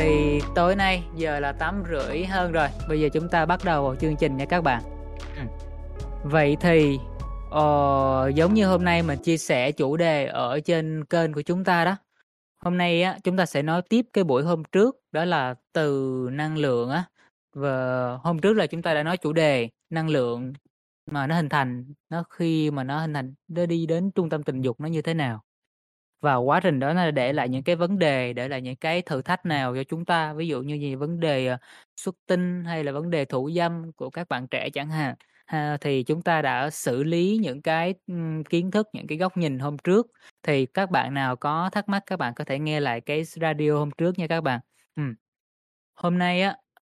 [0.00, 2.68] thì tối nay giờ là tám rưỡi hơn rồi.
[2.88, 4.82] Bây giờ chúng ta bắt đầu vào chương trình nha các bạn.
[5.36, 5.42] Ừ.
[6.24, 6.98] vậy thì
[7.50, 11.64] ờ, giống như hôm nay mình chia sẻ chủ đề ở trên kênh của chúng
[11.64, 11.96] ta đó.
[12.64, 16.28] Hôm nay á chúng ta sẽ nói tiếp cái buổi hôm trước đó là từ
[16.32, 17.04] năng lượng á.
[17.54, 20.52] Và hôm trước là chúng ta đã nói chủ đề năng lượng
[21.10, 24.42] mà nó hình thành nó khi mà nó hình thành nó đi đến trung tâm
[24.42, 25.42] tình dục nó như thế nào
[26.20, 29.02] và quá trình đó nó để lại những cái vấn đề, để lại những cái
[29.02, 31.58] thử thách nào cho chúng ta, ví dụ như gì vấn đề, ờ,
[31.96, 35.14] xuất tinh hay là vấn đề thủ dâm của các bạn trẻ chẳng hạn.
[35.46, 37.94] Ha, thì chúng ta đã xử lý những cái,
[38.50, 40.06] kiến thức, những cái góc nhìn hôm trước.
[40.42, 43.78] Thì các bạn nào có thắc mắc các bạn có thể nghe lại cái radio
[43.78, 44.60] hôm trước nha các bạn.
[44.96, 45.02] ừ.
[45.94, 46.56] Hôm nay á,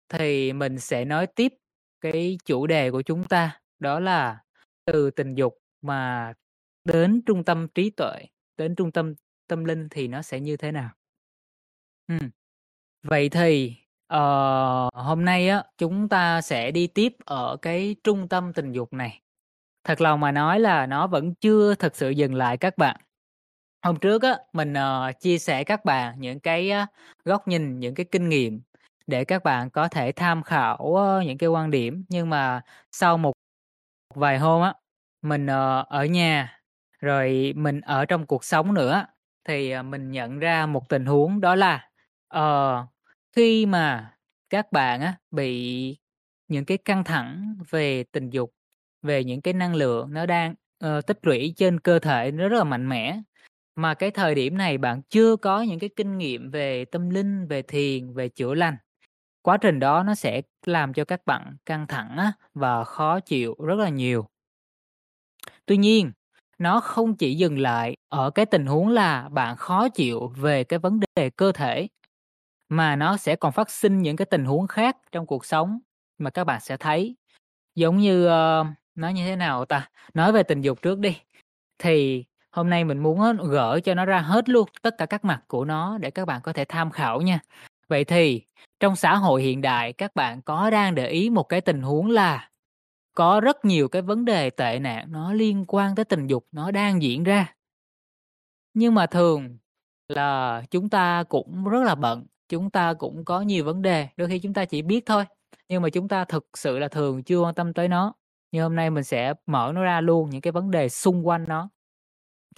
[0.09, 1.55] thì mình sẽ nói tiếp
[2.01, 4.39] cái chủ đề của chúng ta, đó là
[4.85, 6.33] từ tình dục mà
[6.85, 8.25] đến trung tâm trí tuệ
[8.61, 9.15] đến trung tâm
[9.49, 10.91] tâm linh thì nó sẽ như thế nào?
[12.09, 12.15] ừ.
[13.03, 13.77] Vậy thì,
[14.15, 18.93] uh, hôm nay á, chúng ta sẽ đi tiếp ở cái trung tâm tình dục
[18.93, 19.23] này.
[19.85, 23.01] Thật lòng mà nói là nó vẫn chưa thực sự dừng lại các bạn.
[23.83, 26.89] Hôm trước á, mình, uh, chia sẻ các bạn những cái uh,
[27.25, 28.61] góc nhìn, những cái kinh nghiệm
[29.07, 32.05] để các bạn có thể tham khảo, uh, những cái quan điểm.
[32.09, 33.33] Nhưng mà sau một
[34.15, 34.75] vài hôm á,
[35.23, 36.60] mình, uh, ở nhà
[37.01, 39.07] rồi mình ở trong cuộc sống nữa,
[39.45, 41.91] thì, ờ, mình nhận ra một tình huống đó là,
[42.39, 42.89] uh,
[43.37, 44.15] khi mà
[44.51, 45.97] các bạn á bị
[46.49, 48.53] những cái căng thẳng về tình dục,
[49.03, 50.55] về những cái năng lượng nó đang,
[50.87, 53.21] uh, tích lũy trên cơ thể nó rất là mạnh mẽ,
[53.77, 57.47] mà cái thời điểm này bạn chưa có những cái kinh nghiệm về tâm linh,
[57.49, 58.77] về thiền, về chữa lành.
[59.43, 63.55] Quá trình đó nó sẽ làm cho các bạn căng thẳng á và khó chịu
[63.67, 64.29] rất là nhiều.
[65.67, 66.13] Tuy nhiên
[66.61, 70.79] nó không chỉ dừng lại ở cái tình huống là bạn khó chịu về cái
[70.79, 71.89] vấn đề cơ thể,
[72.69, 75.81] mà nó sẽ còn phát sinh những cái tình huống khác trong cuộc sống
[76.19, 77.17] mà các bạn sẽ thấy.
[77.75, 79.91] Giống như, uh, nói như thế nào ta?
[80.15, 81.17] Nói về tình dục trước đi,
[81.79, 85.43] thì hôm nay mình muốn gỡ cho nó ra hết luôn, tất cả các mặt
[85.49, 87.41] của nó để các bạn có thể tham khảo nha.
[87.89, 88.43] Vậy thì
[88.81, 92.11] trong xã hội hiện đại các bạn có đang để ý một cái tình huống
[92.11, 92.50] là
[93.15, 96.71] có rất nhiều cái vấn đề tệ nạn nó liên quan tới tình dục nó
[96.71, 97.55] đang diễn ra.
[98.75, 99.59] Nhưng mà thường
[100.09, 104.29] là chúng ta cũng rất là bận, chúng ta cũng có nhiều vấn đề, đôi
[104.29, 105.25] khi chúng ta chỉ biết thôi,
[105.69, 108.15] nhưng mà chúng ta thực sự là thường chưa quan tâm tới nó.
[108.53, 111.45] Nhưng hôm nay mình sẽ mở nó ra luôn những cái vấn đề xung quanh
[111.49, 111.71] nó.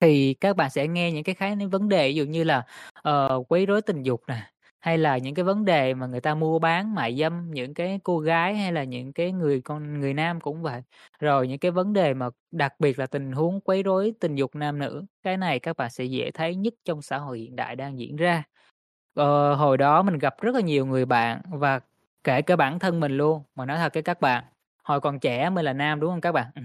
[0.01, 2.67] Thì các bạn sẽ nghe những cái khái niệm vấn đề ví dụ như là,
[3.09, 4.52] uh, quấy rối tình dục nè,
[4.83, 8.01] hay là những cái vấn đề mà người ta mua bán mại dâm những cái
[8.05, 10.83] cô gái hay là những cái người con người nam cũng vậy.
[11.21, 14.55] Rồi những cái vấn đề mà đặc biệt là tình huống quấy rối tình dục
[14.55, 17.77] nam nữ, cái này các bạn sẽ dễ thấy nhất trong xã hội hiện đại
[17.77, 18.45] đang diễn ra.
[19.15, 21.81] Ờ, hồi đó mình gặp rất là nhiều người bạn và
[22.25, 24.45] kể cả bản thân mình luôn, mà nói thật với các bạn,
[24.85, 26.47] hồi còn trẻ mình là nam, đúng không các bạn?
[26.55, 26.63] ừ.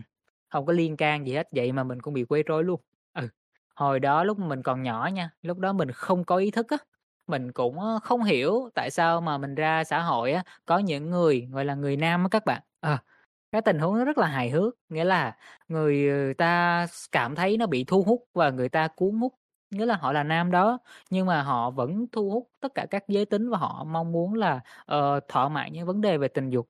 [0.50, 2.82] không có liên can gì hết, vậy mà mình cũng bị quấy rối luôn.
[3.14, 3.30] Ừ,
[3.76, 6.78] hồi đó lúc mình còn nhỏ nha, lúc đó mình không có ý thức á,
[7.28, 11.48] mình cũng, không hiểu tại sao mà mình ra xã hội á, có những người,
[11.52, 12.98] gọi là, người nam á các bạn, ờ,
[13.52, 15.38] cái tình huống nó rất là hài hước, nghĩa là
[15.68, 19.34] người ờ, ta cảm thấy nó bị thu hút và người ta cuốn hút,
[19.72, 20.80] nghĩa là họ là nam đó,
[21.10, 24.34] nhưng mà họ vẫn thu hút tất cả các giới tính và họ mong muốn
[24.34, 26.70] là, ờ, thỏa mãn những vấn đề về tình dục.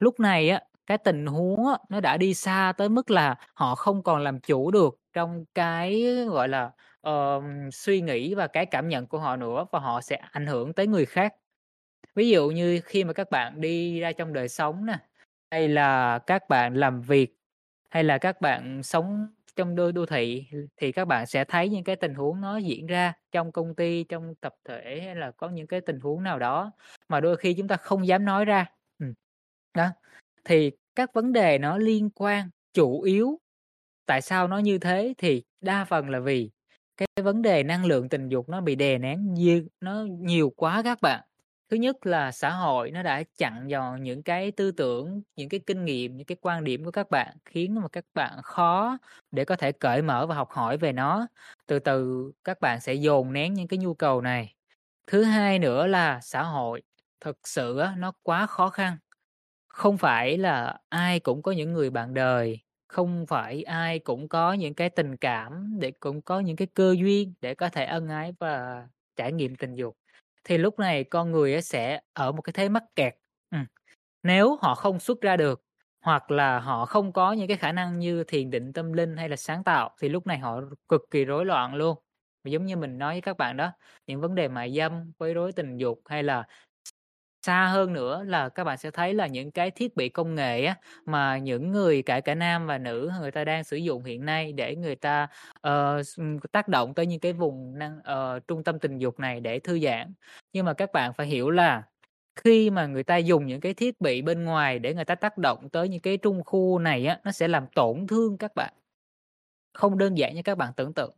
[0.00, 3.74] Lúc này á, cái tình huống á, nó đã đi xa tới mức là họ
[3.74, 6.70] không còn làm chủ được trong cái, gọi là,
[7.08, 10.72] ờm, suy nghĩ và cái cảm nhận của họ nữa và họ sẽ ảnh hưởng
[10.72, 11.34] tới người khác.
[12.14, 14.98] Ví dụ như khi mà các bạn đi ra trong đời sống nè,
[15.50, 17.36] hay là các bạn làm việc,
[17.90, 19.26] hay là các bạn sống
[19.56, 20.46] trong đô đô thị
[20.76, 24.04] thì các bạn sẽ thấy những cái tình huống nó diễn ra trong công ty,
[24.04, 26.72] trong tập thể hay là có những cái tình huống nào đó
[27.08, 28.66] mà đôi khi chúng ta không dám nói ra.
[28.98, 29.06] Ừ,
[29.76, 29.88] đó,
[30.44, 33.40] thì các vấn đề nó liên quan chủ yếu
[34.06, 36.50] tại sao nó như thế thì đa phần là vì
[36.98, 40.82] cái vấn đề năng lượng tình dục nó bị đè nén nhiều nó nhiều quá
[40.84, 41.24] các bạn.
[41.70, 45.60] Thứ nhất là xã hội nó đã chặn vào những cái tư tưởng, những cái
[45.66, 48.98] kinh nghiệm, những cái quan điểm của các bạn, khiến mà các bạn khó
[49.30, 51.26] để có thể cởi mở và học hỏi về nó.
[51.66, 54.54] Từ từ các bạn sẽ dồn nén những cái nhu cầu này.
[55.06, 56.82] Thứ hai nữa là xã hội
[57.20, 58.98] thực sự nó quá khó khăn.
[59.68, 64.52] Không phải là ai cũng có những người bạn đời, không phải ai cũng có
[64.52, 68.08] những cái tình cảm để cũng có những cái cơ duyên để có thể ân
[68.08, 68.86] ái và
[69.16, 69.96] trải nghiệm tình dục.
[70.44, 73.14] Thì lúc này con người sẽ ở một cái thế mắc kẹt.
[73.50, 73.58] ừ.
[74.22, 75.62] nếu họ không xuất ra được,
[76.04, 79.28] hoặc là họ không có những cái khả năng như thiền định tâm linh hay
[79.28, 81.98] là sáng tạo thì lúc này họ cực kỳ rối loạn luôn.
[82.44, 83.72] Giống như mình nói với các bạn đó,
[84.06, 86.46] những vấn đề mại dâm, quấy rối tình dục hay là
[87.42, 90.64] xa hơn nữa là các bạn sẽ thấy là những cái thiết bị công nghệ
[90.64, 94.24] á, mà những người cả cả nam và nữ người ta đang sử dụng hiện
[94.24, 95.28] nay để người ta,
[95.60, 96.02] ờ,
[96.52, 99.78] tác động tới những cái vùng năng ờ, trung tâm tình dục này để thư
[99.80, 100.14] giãn.
[100.52, 101.82] Nhưng mà các bạn phải hiểu là
[102.44, 105.38] khi mà người ta dùng những cái thiết bị bên ngoài để người ta tác
[105.38, 108.74] động tới những cái trung khu này á, nó sẽ làm tổn thương các bạn.
[109.74, 111.17] Không đơn giản như các bạn tưởng tượng.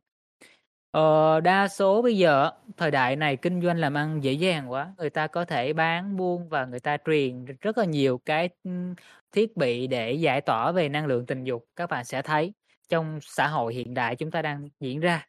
[0.92, 4.94] Ờ, đa số bây giờ thời đại này kinh doanh làm ăn dễ dàng quá,
[4.98, 8.94] người ta có thể bán buôn và người ta truyền rất là nhiều cái, ưm,
[9.32, 12.52] thiết bị để giải tỏa về năng lượng tình dục, các bạn sẽ thấy
[12.88, 15.26] trong xã hội hiện đại chúng ta đang diễn ra.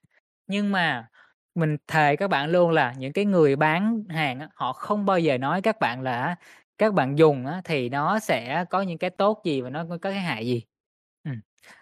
[0.47, 1.07] Nhưng mà
[1.55, 5.19] mình thề các bạn luôn là những cái người bán hàng á, họ không bao
[5.19, 6.35] giờ nói các bạn là á,
[6.77, 9.97] các bạn dùng á thì nó sẽ có những cái tốt gì và nó có
[9.97, 10.63] cái hại gì.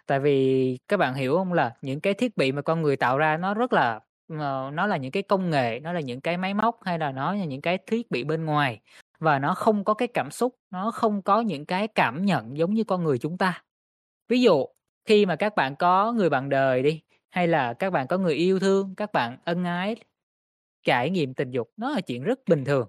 [0.07, 3.17] Tại vì các bạn hiểu hông là những cái thiết bị mà con người tạo
[3.17, 3.99] ra nó rất là
[4.39, 7.11] ờ, nó là những cái công nghệ, nó là những cái máy móc hay là
[7.11, 8.79] nó là những cái thiết bị bên ngoài
[9.19, 12.73] và nó không có cái cảm xúc, nó không có những cái cảm nhận giống
[12.73, 13.63] như con người chúng ta.
[14.29, 14.65] Ví dụ,
[15.05, 18.35] khi mà các bạn có người bạn đời đi, hay là các bạn có người
[18.35, 19.95] yêu thương, các bạn ân ái,
[20.83, 22.87] trải nghiệm tình dục, nó là chuyện rất bình thường.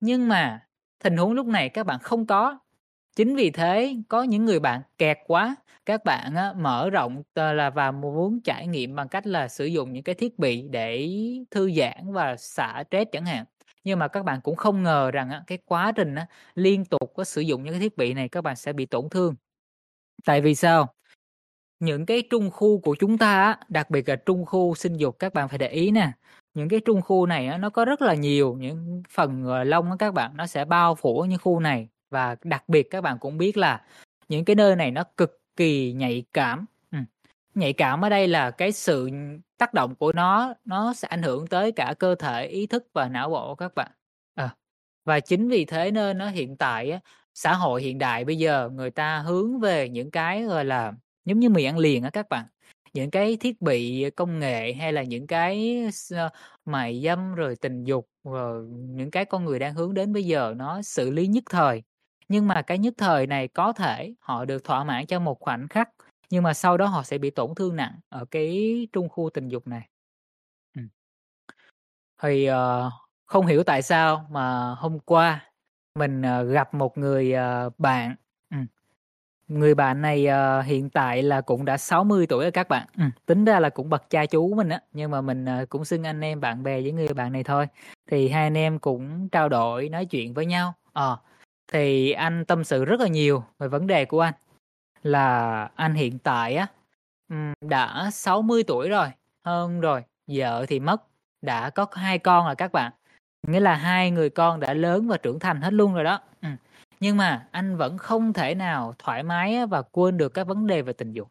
[0.00, 0.66] Nhưng mà
[1.04, 2.58] tình huống lúc này các bạn không có.
[3.18, 5.56] Chính vì thế có những người bạn kẹt quá,
[5.86, 9.64] các bạn á mở rộng ờ, là và muốn trải nghiệm bằng cách là sử
[9.66, 11.08] dụng những cái thiết bị để
[11.50, 13.44] thư giãn và xả stress chẳng hạn.
[13.84, 17.12] Nhưng mà các bạn cũng không ngờ rằng á, cái quá trình á, liên tục
[17.16, 19.34] có sử dụng những cái thiết bị này các bạn sẽ bị tổn thương.
[20.24, 20.94] Tại vì sao?
[21.80, 25.18] Những cái trung khu của chúng ta á, đặc biệt là trung khu sinh dục
[25.18, 26.12] các bạn phải để ý nè,
[26.54, 29.96] những cái trung khu này á, nó có rất là nhiều những phần, lông á
[29.98, 33.38] các bạn, nó sẽ bao phủ những khu này và đặc biệt các bạn cũng
[33.38, 33.84] biết là
[34.28, 36.66] những cái nơi này nó cực kỳ nhạy cảm.
[36.92, 36.98] Ừ.
[37.54, 39.10] Nhạy cảm ở đây là cái sự
[39.58, 43.08] tác động của nó, nó sẽ ảnh hưởng tới cả cơ thể, ý thức và
[43.08, 43.90] não bộ các bạn.
[44.34, 44.54] à.
[45.04, 47.00] và chính vì thế nên nó hiện tại
[47.34, 50.92] xã hội hiện đại bây giờ người ta hướng về những cái, gọi là,
[51.24, 52.46] giống như mì ăn liền á các bạn,
[52.94, 55.84] những cái thiết bị công nghệ hay là những cái
[56.14, 56.28] ờ,
[56.64, 60.54] mại dâm rồi tình dục, rồi những cái con người đang hướng đến bây giờ
[60.56, 61.82] nó xử lý nhất thời.
[62.28, 65.68] Nhưng mà cái nhất thời này có thể họ được thỏa mãn trong một khoảnh
[65.68, 65.90] khắc,
[66.30, 69.48] nhưng mà sau đó họ sẽ bị tổn thương nặng ở cái trung khu tình
[69.48, 69.88] dục này.
[70.76, 70.82] Ừ.
[72.22, 72.92] Thì, uh,
[73.26, 75.50] không hiểu tại sao mà hôm qua
[75.94, 77.34] mình, uh, gặp một người,
[77.66, 78.14] uh, bạn,
[78.50, 78.56] ừ.
[79.48, 83.04] người bạn này, uh, hiện tại là cũng đã 60 tuổi rồi các bạn, ừ.
[83.26, 86.06] tính ra là cũng bậc cha chú mình á, nhưng mà mình, uh, cũng xưng
[86.06, 87.66] anh em bạn bè với người bạn này thôi.
[88.10, 91.18] Thì hai anh em cũng trao đổi, nói chuyện với nhau, ờ,
[91.72, 94.34] thì anh tâm sự rất là nhiều về vấn đề của anh,
[95.02, 96.66] là anh hiện tại á,
[97.60, 99.08] đã 60 tuổi rồi,
[99.44, 101.02] hơn rồi, vợ thì mất,
[101.42, 102.92] đã có hai con rồi các bạn,
[103.42, 106.20] nghĩa là hai người con đã lớn và trưởng thành hết luôn rồi đó.
[107.00, 110.82] Nhưng mà anh vẫn không thể nào thoải mái và quên được các vấn đề
[110.82, 111.28] về tình dục.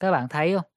[0.00, 0.71] Các bạn thấy không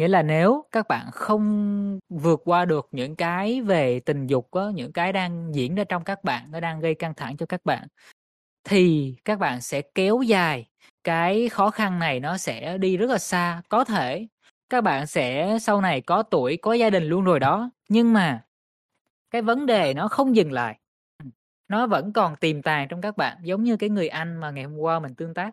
[0.00, 4.62] Nghĩa là nếu các bạn không vượt qua được những cái về tình dục á,
[4.74, 7.60] những cái đang diễn ra trong các bạn, nó đang gây căng thẳng cho các
[7.64, 7.88] bạn,
[8.64, 10.66] thì các bạn sẽ kéo dài
[11.04, 13.62] cái khó khăn này nó sẽ đi rất là xa.
[13.68, 14.26] Có thể
[14.70, 18.44] các bạn sẽ sau này có tuổi, có gia đình luôn rồi đó, nhưng mà
[19.30, 20.78] cái vấn đề nó không dừng lại,
[21.68, 24.64] nó vẫn còn tiềm tàng trong các bạn, giống như cái người anh mà ngày
[24.64, 25.50] hôm qua mình tương tác.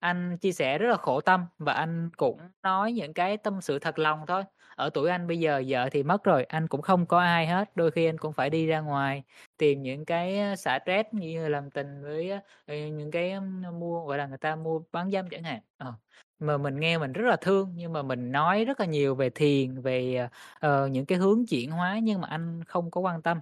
[0.00, 3.78] Anh chia sẻ rất là khổ tâm và anh cũng nói những cái tâm sự
[3.78, 4.42] thật lòng thôi.
[4.76, 7.76] Ở tuổi anh bây giờ vợ thì mất rồi, anh cũng không có ai hết,
[7.76, 9.22] đôi khi anh cũng phải đi ra ngoài
[9.58, 12.30] tìm những cái, xả stress như là làm tình với
[12.66, 13.40] ờ, những cái,
[13.72, 15.60] mua, gọi là, người ta mua bán dâm chẳng hạn.
[15.76, 15.92] Ờ,
[16.38, 19.30] mà mình nghe mình rất là thương, nhưng mà mình nói rất là nhiều về
[19.30, 20.28] thiền, về,
[20.66, 23.40] uh, những cái hướng chuyển hóa nhưng mà anh không có quan tâm,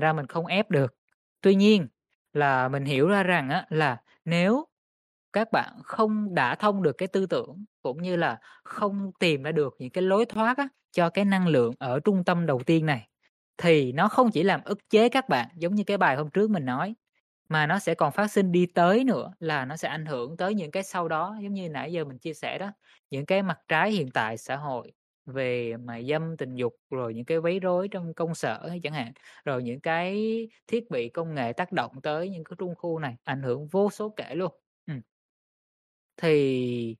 [0.00, 0.94] ra mình không ép được.
[1.40, 1.88] Tuy nhiên
[2.32, 4.67] là mình hiểu ra rằng á, là nếu
[5.32, 9.52] các bạn không đả thông được cái tư tưởng, cũng như là không tìm ra
[9.52, 12.86] được những cái lối thoát á, cho cái năng lượng ở trung tâm đầu tiên
[12.86, 13.08] này,
[13.58, 16.50] thì nó không chỉ làm ức chế các bạn giống như cái bài hôm trước
[16.50, 16.94] mình nói,
[17.48, 20.54] mà nó sẽ còn phát sinh đi tới nữa là nó sẽ ảnh hưởng tới
[20.54, 22.72] những cái sau đó, giống như nãy giờ mình chia sẻ đó,
[23.10, 24.92] những cái mặt trái hiện tại xã hội
[25.26, 29.12] về mà dâm, tình dục, rồi những cái quấy rối trong công sở chẳng hạn,
[29.44, 33.16] rồi những cái thiết bị công nghệ tác động tới những cái trung khu này,
[33.24, 34.52] ảnh hưởng vô số kể luôn.
[36.18, 36.96] Thì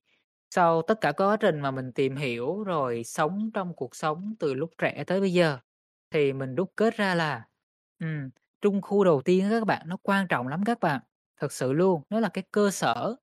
[0.50, 4.54] sau tất cả quá trình mà mình tìm hiểu rồi sống trong cuộc sống từ
[4.54, 5.58] lúc trẻ tới bây giờ,
[6.10, 7.48] thì mình đúc kết ra là,
[8.00, 8.30] ừm,
[8.62, 11.00] trung khu đầu tiên á các bạn, nó quan trọng lắm các bạn,
[11.40, 13.16] thực sự luôn, nó là cái cơ sở.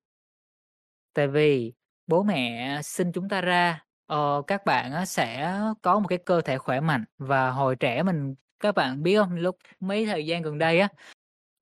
[1.14, 1.74] Tại vì
[2.08, 6.42] bố mẹ sinh chúng ta ra, ờ, các bạn á sẽ có một cái cơ
[6.42, 9.36] thể khỏe mạnh và hồi trẻ mình các bạn biết hông?
[9.36, 10.88] Lúc mấy thời gian gần đây á,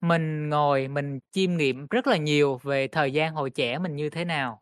[0.04, 4.10] mình ngồi mình chiêm nghiệm rất là nhiều về thời gian hồi trẻ mình như
[4.10, 4.62] thế nào.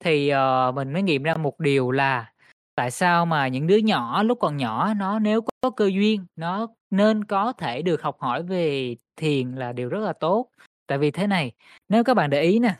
[0.00, 2.32] Thì, uh, mình mới nghiệm ra một điều là
[2.74, 6.66] tại sao mà những đứa nhỏ lúc còn nhỏ nó nếu có cơ duyên, nó
[6.90, 10.50] nên có thể được học hỏi về thiền là điều rất là tốt.
[10.86, 11.52] Tại vì thế này,
[11.88, 12.74] nếu các bạn để ý nè,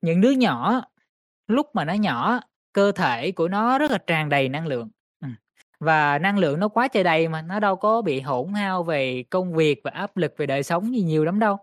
[0.00, 0.82] những đứa nhỏ
[1.46, 2.40] lúc mà nó nhỏ,
[2.72, 4.88] cơ thể của nó rất là tràn đầy năng lượng,
[5.80, 9.24] và năng lượng nó quá trời đầy mà, nó đâu có bị hỗn hao về
[9.30, 11.56] công việc và áp lực về đời sống gì nhiều lắm đâu.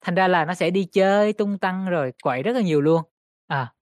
[0.00, 3.02] Thành ra là nó sẽ đi chơi tung tăng rồi quậy rất là nhiều luôn.
[3.46, 3.72] À,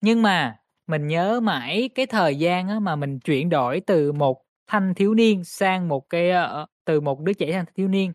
[0.00, 4.42] nhưng mà mình nhớ mãi cái thời gian á mà mình chuyển đổi từ một
[4.66, 6.30] thanh thiếu niên sang một cái,
[6.62, 8.12] uh, từ một đứa trẻ sang thiếu niên,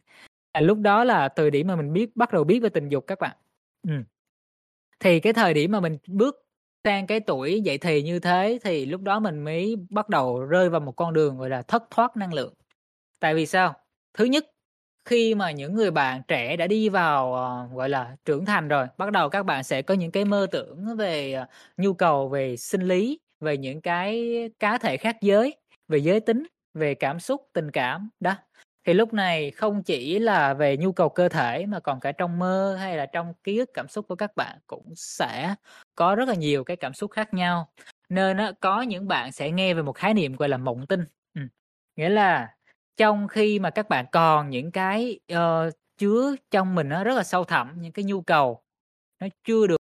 [0.54, 3.04] là lúc đó là thời điểm mà mình biết bắt đầu biết về tình dục
[3.08, 3.38] các bạn.
[3.88, 3.94] ừ.
[5.00, 6.36] Thì cái thời điểm mà mình bước
[6.84, 10.70] sang cái tuổi dậy thì như thế thì lúc đó mình mới bắt đầu rơi
[10.70, 12.54] vào một con đường, gọi là, thất thoát năng lượng.
[13.20, 13.74] Tại vì sao?
[14.14, 14.46] Thứ nhất,
[15.06, 17.30] khi mà những người bạn trẻ đã đi vào,
[17.66, 20.48] uh, gọi là, trưởng thành rồi, bắt đầu các bạn sẽ có những cái mơ
[20.52, 21.48] tưởng về, uh,
[21.78, 25.56] nhu cầu về sinh lý, về những cái cá thể khác giới,
[25.88, 28.36] về giới tính, về cảm xúc, tình cảm, đó.
[28.86, 32.40] Thì lúc này không chỉ là về nhu cầu cơ thể mà còn cả trong
[32.40, 35.56] mơ hay là trong ký ức cảm xúc của các bạn cũng sẽ
[35.96, 37.68] có rất là nhiều cái cảm xúc khác nhau.
[38.10, 41.06] Nên á, có những bạn sẽ nghe về một khái niệm gọi là mộng tinh.
[41.36, 41.42] ừ.
[41.96, 42.56] nghĩa là
[42.98, 47.24] trong khi mà các bạn còn những cái, uh, chứa trong mình nó rất là
[47.24, 48.64] sâu thẳm, những cái nhu cầu
[49.20, 49.78] nó chưa được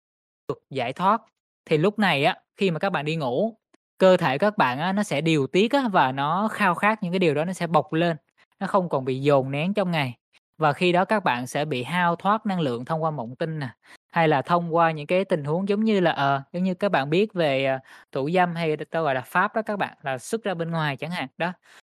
[0.49, 1.23] được giải thoát,
[1.65, 3.59] thì lúc này á, khi mà các bạn đi ngủ,
[3.99, 7.13] cơ thể các bạn á, nó sẽ điều tiết á, và nó khao khát những
[7.13, 8.17] cái điều đó nó sẽ bộc lên,
[8.63, 10.19] nó không còn bị dồn nén trong ngày.
[10.59, 13.59] Và khi đó các bạn sẽ bị hao thoát năng lượng thông qua mộng tinh
[13.59, 13.69] nè,
[14.13, 16.89] hay là thông qua những cái tình huống giống như là, ờ, giống như các
[16.89, 20.19] bạn biết về, uh, thủ dâm hay tôi gọi là pháp đó các bạn, là
[20.19, 21.53] xuất ra bên ngoài chẳng hạn, đó,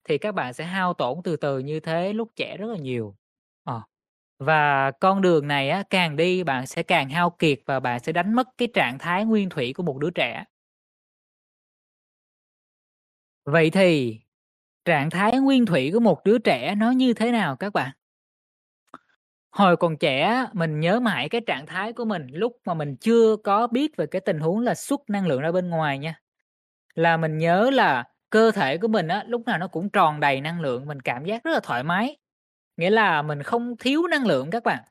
[0.09, 3.15] thì các bạn sẽ hao tổn từ từ như thế lúc trẻ rất là nhiều.
[3.63, 3.75] à.
[4.39, 8.11] và con đường này á, càng đi bạn sẽ càng hao kiệt và bạn sẽ
[8.11, 10.45] đánh mất cái trạng thái nguyên thủy của một đứa trẻ.
[13.45, 14.19] Vậy thì
[14.86, 17.91] trạng thái nguyên thủy của một đứa trẻ nó như thế nào các bạn?
[19.51, 23.36] Hồi còn trẻ mình nhớ mãi cái trạng thái của mình lúc mà mình chưa
[23.43, 26.15] có biết về cái tình huống là xuất năng lượng ra bên ngoài nha.
[26.95, 30.41] Là mình nhớ là cơ thể của mình á, lúc nào nó cũng tròn đầy
[30.41, 32.17] năng lượng, mình cảm giác rất là thoải mái,
[32.77, 34.83] nghĩa là mình không thiếu năng lượng các bạn.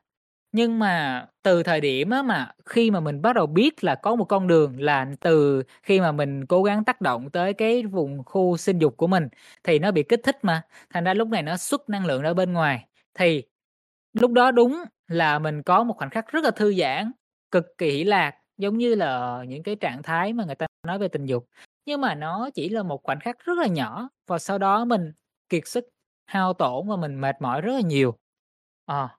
[0.51, 4.15] Nhưng mà từ thời điểm á mà khi mà mình bắt đầu biết là có
[4.15, 8.23] một con đường là từ khi mà mình cố gắng tác động tới cái vùng
[8.25, 9.27] khu sinh dục của mình
[9.63, 12.33] thì nó bị kích thích mà, thành ra lúc này nó xuất năng lượng ra
[12.33, 12.85] bên ngoài.
[13.13, 13.43] Thì
[14.13, 17.11] lúc đó đúng là mình có một khoảnh khắc rất là thư giãn,
[17.51, 20.99] cực kỳ hỷ lạc, giống như là những cái trạng thái mà người ta nói
[20.99, 21.47] về tình dục,
[21.85, 25.13] nhưng mà nó chỉ là một khoảnh khắc rất là nhỏ và sau đó mình
[25.49, 25.85] kiệt sức,
[26.27, 28.15] hao tổn và mình mệt mỏi rất là nhiều.
[28.87, 29.18] à,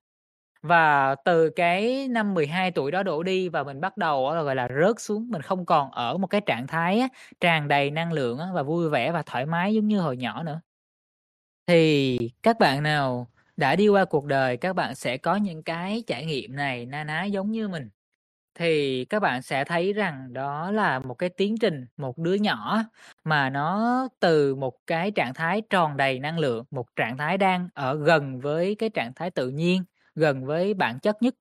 [0.63, 4.55] và từ cái năm 12 tuổi đó đổ đi và mình bắt đầu là gọi
[4.55, 7.09] là, rớt xuống, mình không còn ở một cái trạng thái á,
[7.41, 10.43] tràn đầy năng lượng á, và vui vẻ và thoải mái giống như hồi nhỏ
[10.43, 10.61] nữa.
[11.67, 13.27] Thì các bạn nào
[13.57, 17.05] đã đi qua cuộc đời, các bạn sẽ có những cái trải nghiệm này na
[17.05, 17.91] ná giống như mình.
[18.55, 22.85] Thì các bạn sẽ thấy rằng đó là một cái tiến trình, một đứa nhỏ
[23.25, 27.69] mà nó từ một cái trạng thái tròn đầy năng lượng, một trạng thái đang
[27.75, 31.35] ở gần với cái trạng thái tự nhiên, gần với bản chất nhất.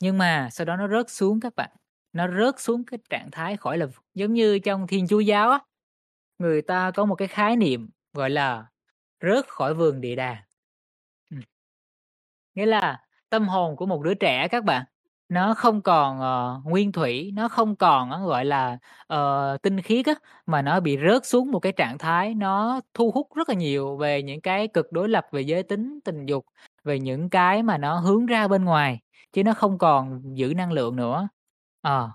[0.00, 1.70] Nhưng mà sau đó nó rớt xuống các bạn,
[2.12, 5.58] nó rớt xuống cái trạng thái khỏi là giống như trong Thiên Chúa giáo á,
[6.38, 8.66] người ta có một cái khái niệm gọi là
[9.20, 10.42] rớt khỏi vườn địa đàng.
[11.30, 11.36] Ừ.
[12.54, 14.84] Nghĩa là tâm hồn của một đứa trẻ các bạn,
[15.28, 18.78] nó không còn, uh, nguyên thủy, nó không còn uh, gọi là,
[19.14, 20.14] uh, tinh khiết á,
[20.46, 23.96] mà nó bị rớt xuống một cái trạng thái nó thu hút rất là nhiều
[23.96, 26.46] về những cái cực đối lập về giới tính, tình dục,
[26.84, 29.00] về những cái mà nó hướng ra bên ngoài,
[29.32, 31.28] chứ nó không còn giữ năng lượng nữa.
[31.82, 32.08] à.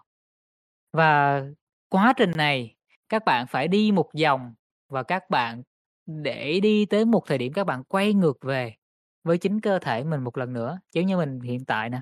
[0.93, 1.41] Và
[1.89, 2.75] quá trình này
[3.09, 4.53] các bạn phải đi một vòng
[4.89, 5.63] và các bạn
[6.05, 8.75] để đi tới một thời điểm các bạn quay ngược về
[9.23, 12.01] với chính cơ thể mình một lần nữa, giống như mình hiện tại nè.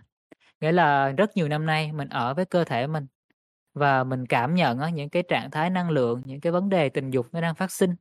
[0.62, 3.08] Nghĩa là rất nhiều năm nay mình ở với cơ thể mình
[3.74, 7.12] và mình cảm nhận những cái trạng thái năng lượng, những cái vấn đề tình
[7.12, 7.96] dục nó đang phát sinh.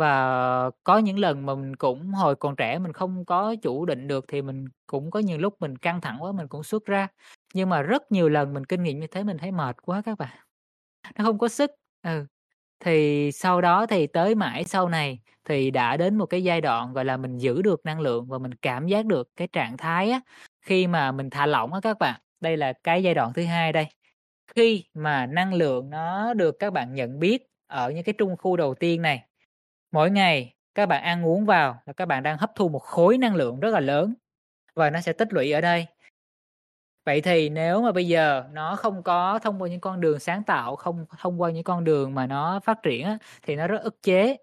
[0.00, 4.08] Và có những lần mà mình cũng hồi còn trẻ mình không có chủ định
[4.08, 7.08] được thì mình cũng có nhiều lúc mình căng thẳng quá mình cũng xuất ra.
[7.54, 10.18] Nhưng mà rất nhiều lần mình kinh nghiệm như thế mình thấy mệt quá các
[10.18, 10.38] bạn,
[11.18, 11.70] nó không có sức.
[12.02, 12.26] Ừ,
[12.80, 16.92] thì sau đó thì tới mãi sau này thì đã đến một cái giai đoạn,
[16.94, 20.10] gọi là, mình giữ được năng lượng và mình cảm giác được cái trạng thái
[20.12, 20.20] á,
[20.66, 22.20] khi mà mình thả lỏng á các bạn.
[22.40, 23.86] Đây là cái giai đoạn thứ hai đây.
[24.56, 28.56] Khi mà năng lượng nó được các bạn nhận biết ở những cái trung khu
[28.58, 29.24] đầu tiên này.
[29.92, 33.18] Mỗi ngày các bạn ăn uống vào là các bạn đang hấp thu một khối
[33.18, 34.14] năng lượng rất là lớn
[34.74, 35.86] và nó sẽ tích lũy ở đây.
[37.06, 40.42] Vậy thì nếu mà bây giờ nó không có thông qua những con đường sáng
[40.44, 43.82] tạo, không thông qua những con đường mà nó phát triển á, thì nó rất
[43.82, 44.36] ức chế.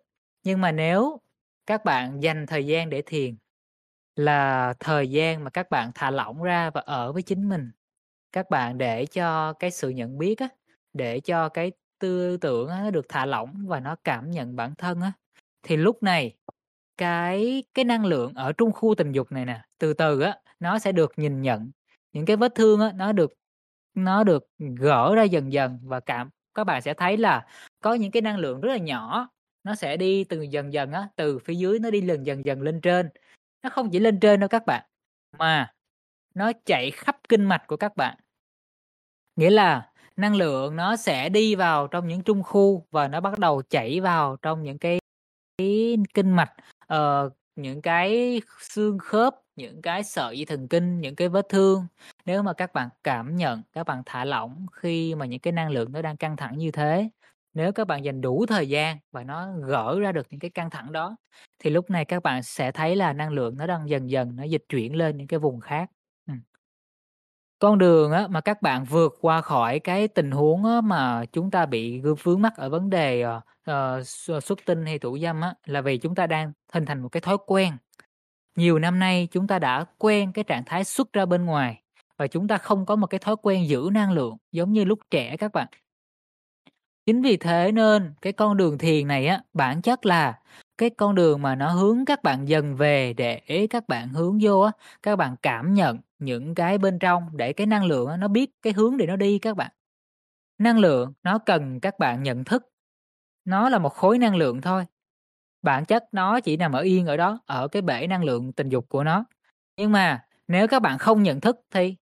[0.43, 1.19] Nhưng mà nếu
[1.65, 3.35] các bạn dành thời gian để thiền
[4.15, 7.71] là thời gian mà các bạn thả lỏng ra và ở với chính mình.
[8.31, 10.49] Các bạn để cho cái sự nhận biết á,
[10.93, 14.75] để cho cái tư tưởng á, nó được thả lỏng và nó cảm nhận bản
[14.75, 15.11] thân á,
[15.67, 16.35] thì lúc này
[16.97, 20.79] cái cái năng lượng ở trung khu tình dục này nè, từ từ á, nó
[20.79, 21.71] sẽ được nhìn nhận.
[22.13, 23.33] Những cái vết thương á, nó được
[23.93, 27.45] nó được gỡ ra dần dần và cảm các bạn sẽ thấy là
[27.81, 29.29] có những cái năng lượng rất là nhỏ
[29.63, 32.61] nó sẽ đi từ dần dần á, từ phía dưới nó đi lần dần dần
[32.61, 33.09] lên trên.
[33.63, 34.85] Nó không chỉ lên trên đâu các bạn,
[35.37, 35.73] mà
[36.33, 38.17] nó chạy khắp kinh mạch của các bạn.
[39.35, 43.39] Nghĩa là năng lượng nó sẽ đi vào trong những trung khu và nó bắt
[43.39, 44.99] đầu chảy vào trong những cái,
[45.57, 46.53] cái kinh mạch,
[46.87, 51.87] ờ, những cái xương khớp, những cái sợi dây thần kinh, những cái vết thương.
[52.25, 55.69] Nếu mà các bạn cảm nhận, các bạn thả lỏng khi mà những cái năng
[55.71, 57.09] lượng nó đang căng thẳng như thế,
[57.53, 60.69] nếu các bạn dành đủ thời gian và nó gỡ ra được những cái căng
[60.69, 61.15] thẳng đó,
[61.59, 64.43] thì lúc này các bạn sẽ thấy là năng lượng nó đang dần dần nó
[64.43, 65.89] dịch chuyển lên những cái vùng khác.
[67.59, 71.51] Con đường á, mà các bạn vượt qua khỏi cái tình huống á, mà chúng
[71.51, 74.03] ta bị vướng mắc ở vấn đề, ờ, ờ,
[74.41, 77.21] xuất tinh hay thủ dâm á, là vì chúng ta đang hình thành một cái
[77.21, 77.73] thói quen.
[78.55, 81.81] Nhiều năm nay chúng ta đã quen cái trạng thái xuất ra bên ngoài
[82.17, 84.99] và chúng ta không có một cái thói quen giữ năng lượng giống như lúc
[85.11, 85.67] trẻ các bạn.
[87.05, 90.39] Chính vì thế nên cái con đường thiền này á, bản chất là
[90.77, 94.59] cái con đường mà nó hướng các bạn dần về để các bạn hướng vô
[94.61, 94.71] á,
[95.03, 98.73] các bạn cảm nhận những cái bên trong để cái năng lượng nó biết cái
[98.73, 99.71] hướng để nó đi các bạn.
[100.57, 102.63] Năng lượng nó cần các bạn nhận thức.
[103.45, 104.85] Nó là một khối năng lượng thôi.
[105.61, 108.69] Bản chất nó chỉ nằm ở yên ở đó, ở cái bể năng lượng tình
[108.69, 109.25] dục của nó.
[109.77, 111.95] Nhưng mà nếu các bạn không nhận thức thì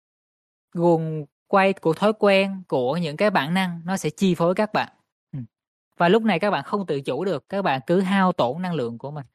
[0.72, 4.74] guồng quay của thói quen, của những cái bản năng nó sẽ chi phối các
[4.74, 4.94] bạn.
[5.32, 5.40] Ừ.
[5.98, 8.74] Và lúc này các bạn không tự chủ được, các bạn cứ hao tổn năng
[8.74, 9.26] lượng của mình.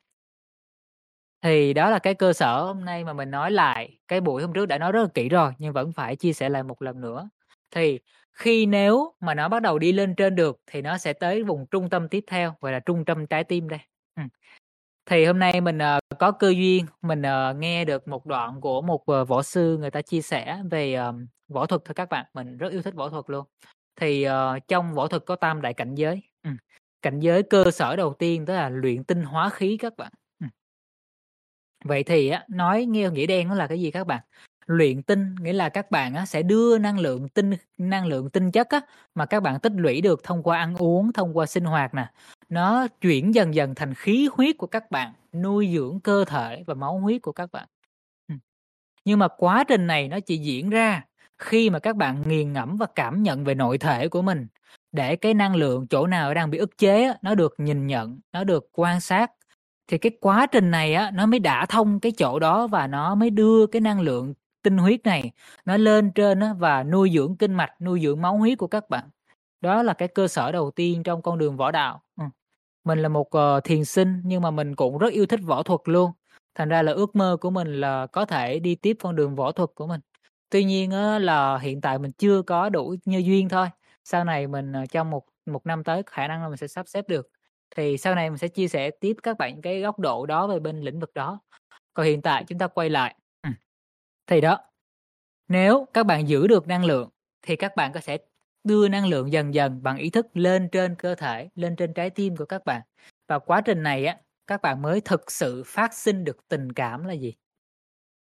[1.42, 4.52] Thì đó là cái cơ sở hôm nay mà mình nói lại, cái buổi hôm
[4.52, 7.00] trước đã nói rất là kỹ rồi, nhưng vẫn phải chia sẻ lại một lần
[7.00, 7.28] nữa.
[7.70, 7.98] Thì
[8.32, 11.66] khi nếu mà nó bắt đầu đi lên trên được thì nó sẽ tới vùng
[11.70, 13.80] trung tâm tiếp theo, gọi là trung tâm trái tim đây.
[14.16, 14.22] Ừ.
[15.06, 18.82] Thì hôm nay mình, uh, có cơ duyên, mình, uh, nghe được một đoạn của
[18.82, 21.14] một, uh, võ sư người ta chia sẻ về, uh,
[21.48, 23.46] võ thuật thôi các bạn, mình rất yêu thích võ thuật luôn.
[23.96, 26.50] Thì, uh, trong võ thuật có tam đại cảnh giới, Ừ.
[27.02, 30.12] cảnh giới cơ sở đầu tiên đó là luyện tinh hóa khí các bạn.
[31.90, 34.22] Vậy thì á, nói nghe nghĩa đen nó là cái gì các bạn?
[34.66, 38.50] Luyện tinh nghĩa là các bạn á, sẽ đưa năng lượng tinh năng lượng tinh
[38.50, 38.80] chất á,
[39.14, 42.10] mà các bạn tích lũy được thông qua ăn uống, thông qua sinh hoạt nè,
[42.48, 46.74] nó chuyển dần dần thành khí huyết của các bạn, nuôi dưỡng cơ thể và
[46.74, 47.68] máu huyết của các bạn.
[49.04, 51.04] Nhưng mà quá trình này nó chỉ diễn ra
[51.38, 54.46] khi mà các bạn nghiền ngẫm và cảm nhận về nội thể của mình,
[54.92, 58.44] để cái năng lượng chỗ nào đang bị ức chế nó được nhìn nhận, nó
[58.44, 59.30] được quan sát.
[59.90, 63.14] Thì cái quá trình này á, nó mới đả thông cái chỗ đó và nó
[63.14, 65.30] mới đưa cái năng lượng tinh huyết này
[65.64, 68.90] nó lên trên á, và nuôi dưỡng kinh mạch, nuôi dưỡng máu huyết của các
[68.90, 69.10] bạn.
[69.60, 72.02] Đó là cái cơ sở đầu tiên trong con đường võ đạo.
[72.20, 72.24] ừ.
[72.84, 75.80] Mình là một, uh, thiền sinh nhưng mà mình cũng rất yêu thích võ thuật
[75.84, 76.12] luôn,
[76.54, 79.52] thành ra là ước mơ của mình là có thể đi tiếp con đường võ
[79.52, 80.00] thuật của mình.
[80.50, 83.66] Tuy nhiên á, là hiện tại mình chưa có đủ như duyên thôi,
[84.04, 86.88] sau này mình, ờ, trong một một năm tới khả năng là mình sẽ sắp
[86.88, 87.28] xếp được.
[87.76, 90.60] Thì sau này mình sẽ chia sẻ tiếp các bạn cái góc độ đó về
[90.60, 91.40] bên lĩnh vực đó.
[91.94, 93.14] Còn hiện tại chúng ta quay lại.
[93.42, 93.50] Ừ.
[94.26, 94.58] Thì đó,
[95.48, 97.10] nếu các bạn giữ được năng lượng
[97.42, 98.18] thì các bạn có sẽ
[98.64, 102.10] đưa năng lượng dần dần bằng ý thức lên trên cơ thể, lên trên trái
[102.10, 102.82] tim của các bạn.
[103.28, 107.04] Và quá trình này á, các bạn mới thực sự phát sinh được tình cảm
[107.04, 107.34] là gì?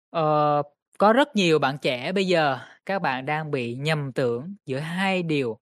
[0.10, 0.64] Ờ,
[0.98, 5.24] có rất nhiều bạn trẻ bây giờ các bạn đang bị nhầm tưởng giữa hai
[5.24, 5.58] điều,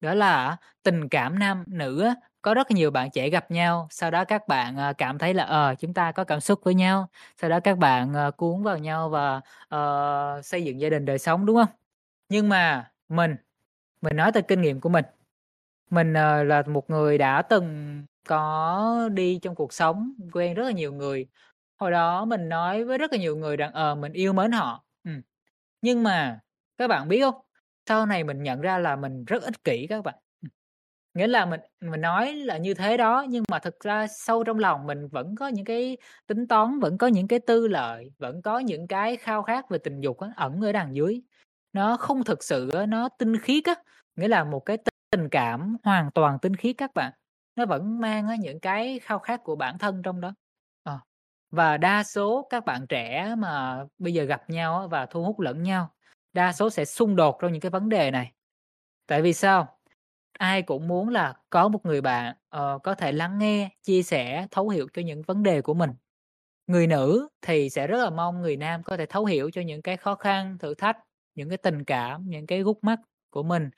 [0.00, 2.08] đó là tình cảm nam nữ
[2.48, 5.44] có rất nhiều bạn trẻ gặp nhau, sau đó các bạn, ờ, cảm thấy là,
[5.44, 8.78] ờ, chúng ta có cảm xúc với nhau, sau đó các bạn, ờ, cuốn vào
[8.78, 9.40] nhau và,
[9.74, 11.68] uh, xây dựng gia đình đời sống, đúng không?
[12.28, 13.36] Nhưng mà mình,
[14.02, 15.04] mình nói từ kinh nghiệm của mình,
[15.90, 20.72] mình, uh, là một người đã từng có đi trong cuộc sống, quen rất là
[20.72, 21.26] nhiều người.
[21.78, 24.84] Hồi đó mình nói với rất là nhiều người rằng, ờ, mình yêu mến họ,
[25.04, 25.10] ừ.
[25.82, 26.40] Nhưng mà
[26.78, 27.36] các bạn biết không?
[27.88, 30.14] Sau này mình nhận ra là mình rất ích kỷ các bạn.
[31.18, 34.58] Nghĩa là mình mình nói là như thế đó, nhưng mà thực ra sâu trong
[34.58, 38.42] lòng mình vẫn có những cái tính toán, vẫn có những cái tư lợi, vẫn
[38.42, 41.22] có những cái khao khát về tình dục á, ẩn ở đằng dưới.
[41.72, 43.74] Nó không thực sự á, nó tinh khiết á,
[44.16, 44.78] nghĩa là một cái
[45.10, 47.12] tình cảm hoàn toàn tinh khiết các bạn.
[47.56, 50.34] nó vẫn mang á những cái khao khát của bản thân trong đó.
[50.84, 50.98] à.
[51.50, 55.40] và đa số các bạn trẻ mà bây giờ gặp nhau á và thu hút
[55.40, 55.90] lẫn nhau,
[56.32, 58.32] đa số sẽ xung đột trong những cái vấn đề này.
[59.06, 59.77] Tại vì sao?
[60.38, 64.46] Ai cũng muốn là có một người bạn, uh, có thể lắng nghe, chia sẻ,
[64.50, 65.90] thấu hiểu cho những vấn đề của mình.
[66.66, 69.82] Người nữ thì sẽ rất là mong người nam có thể thấu hiểu cho những
[69.82, 70.98] cái khó khăn, thử thách,
[71.34, 73.70] những cái tình cảm, những cái gút mắt của mình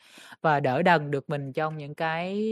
[0.43, 2.43] và đỡ đần được mình trong những cái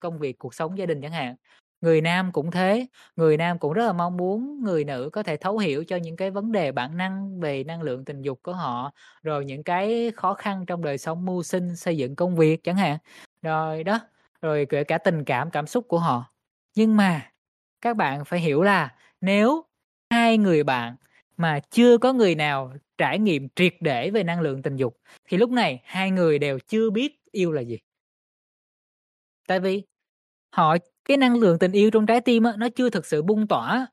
[0.00, 1.36] công việc, cuộc sống gia đình chẳng hạn.
[1.80, 2.86] Người nam cũng thế,
[3.16, 6.16] người nam cũng rất là mong muốn người nữ có thể thấu hiểu cho những
[6.16, 10.12] cái vấn đề bản năng về năng lượng tình dục của họ, rồi những cái
[10.16, 12.98] khó khăn trong đời sống mưu sinh, xây dựng công việc chẳng hạn.
[13.42, 14.00] Rồi đó,
[14.42, 16.32] rồi kể cả tình cảm, cảm xúc của họ.
[16.74, 17.30] Nhưng mà
[17.80, 19.64] các bạn phải hiểu là nếu
[20.10, 20.96] hai người bạn
[21.36, 25.36] mà chưa có người nào trải nghiệm triệt để về năng lượng tình dục thì
[25.36, 27.78] lúc này hai người đều chưa biết yêu là gì.
[29.48, 29.82] Tại vì
[30.52, 30.76] họ
[31.08, 33.86] cái năng lượng tình yêu trong trái tim á, nó chưa thực sự bung tỏa.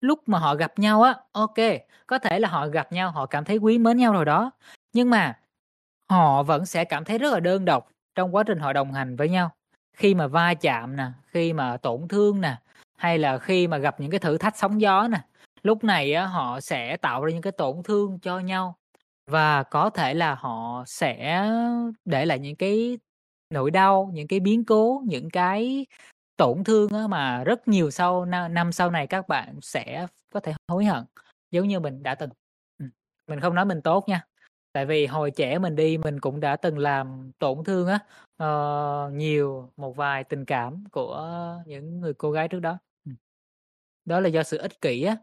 [0.00, 1.54] Lúc mà họ gặp nhau á, ok,
[2.06, 4.50] có thể là họ gặp nhau, họ cảm thấy quý mến nhau rồi đó.
[4.92, 5.38] Nhưng mà
[6.10, 9.16] họ vẫn sẽ cảm thấy rất là đơn độc trong quá trình họ đồng hành
[9.16, 9.50] với nhau.
[9.96, 12.56] Khi mà va chạm nè, khi mà tổn thương nè,
[12.96, 15.18] hay là khi mà gặp những cái thử thách sóng gió nè,
[15.62, 18.76] lúc này á, họ sẽ tạo ra những cái tổn thương cho nhau
[19.30, 21.50] và có thể là họ sẽ
[22.04, 22.98] để lại những cái
[23.50, 25.86] nỗi đau, những cái biến cố, những cái
[26.36, 30.52] tổn thương á, mà rất nhiều sau năm sau này các bạn sẽ có thể
[30.68, 31.04] hối hận
[31.50, 32.30] giống như mình đã từng.
[33.26, 34.26] Mình không nói mình tốt nha,
[34.72, 37.98] tại vì hồi trẻ mình đi mình cũng đã từng làm tổn thương á,
[38.42, 41.28] uh, nhiều một vài tình cảm của
[41.66, 42.78] những người cô gái trước đó.
[44.04, 45.16] Đó là do sự ích kỷ á,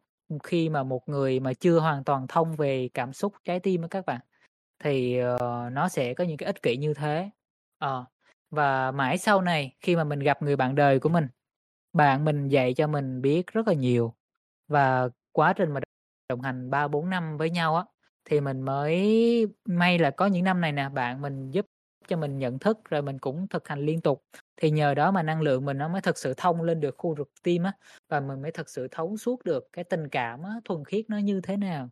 [0.44, 3.88] khi mà một người mà chưa hoàn toàn thông về cảm xúc, trái tim á
[3.92, 4.22] các bạn,
[4.84, 7.30] thì, uh, nó sẽ có những cái ích kỷ như thế.
[7.86, 8.06] uh,
[8.52, 11.28] và mãi sau này khi mà mình gặp người bạn đời của mình,
[11.94, 14.16] bạn mình dạy cho mình biết rất là nhiều
[14.68, 15.82] và quá trình mà
[16.30, 17.86] đồng hành 3-4 năm với nhau á,
[18.26, 21.66] thì mình mới may là có những năm này nè, bạn mình giúp
[22.08, 24.24] cho mình nhận thức rồi mình cũng thực hành liên tục.
[24.62, 27.16] Thì nhờ đó mà năng lượng mình nó mới thực sự thông lên được khu
[27.16, 27.72] vực tim á,
[28.10, 31.18] và mình mới thực sự thấu suốt được cái tình cảm á, thuần khiết nó
[31.18, 31.90] như thế nào.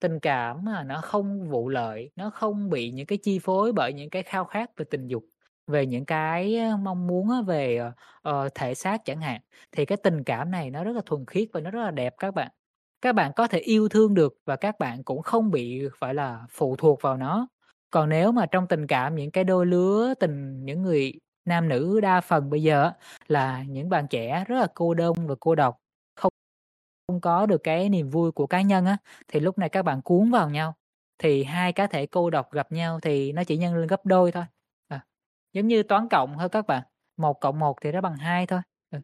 [0.00, 3.92] Tình cảm mà nó không vụ lợi, nó không bị những cái chi phối bởi
[3.92, 5.24] những cái khao khát về tình dục,
[5.68, 9.40] về những cái mong muốn á về, ờ, ờ, thể xác chẳng hạn.
[9.72, 12.14] Thì cái tình cảm này nó rất là thuần khiết và nó rất là đẹp
[12.18, 12.50] các bạn.
[13.02, 16.40] Các bạn có thể yêu thương được và các bạn cũng không bị, phải là,
[16.50, 17.48] phụ thuộc vào nó.
[17.90, 21.12] Còn nếu mà trong tình cảm những cái đôi lứa tình những người
[21.44, 22.92] nam nữ đa phần bây giờ á,
[23.28, 25.76] là những bạn trẻ rất là cô đơn và cô độc,
[26.16, 26.32] không
[27.08, 28.96] không có được cái niềm vui của cá nhân á,
[29.28, 30.74] thì lúc này các bạn cuốn vào nhau,
[31.18, 34.32] thì hai cá thể cô độc gặp nhau thì nó chỉ nhân lên gấp đôi
[34.32, 34.44] thôi.
[35.52, 36.82] Giống như toán cộng thôi các bạn,
[37.16, 38.60] một cộng một thì nó bằng hai thôi.
[38.90, 38.98] Ừ,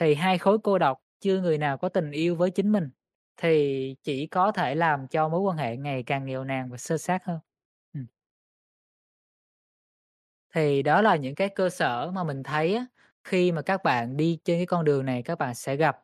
[0.00, 2.90] thì hai khối cô độc, chưa người nào có tình yêu với chính mình,
[3.36, 6.98] thì chỉ có thể làm cho mối quan hệ ngày càng nghèo nàn và sơ
[6.98, 7.38] xác hơn.
[7.94, 8.00] Ừ.
[10.54, 12.86] Thì đó là những cái cơ sở mà mình thấy á,
[13.24, 15.98] khi mà các bạn đi trên cái con đường này các bạn sẽ gặp.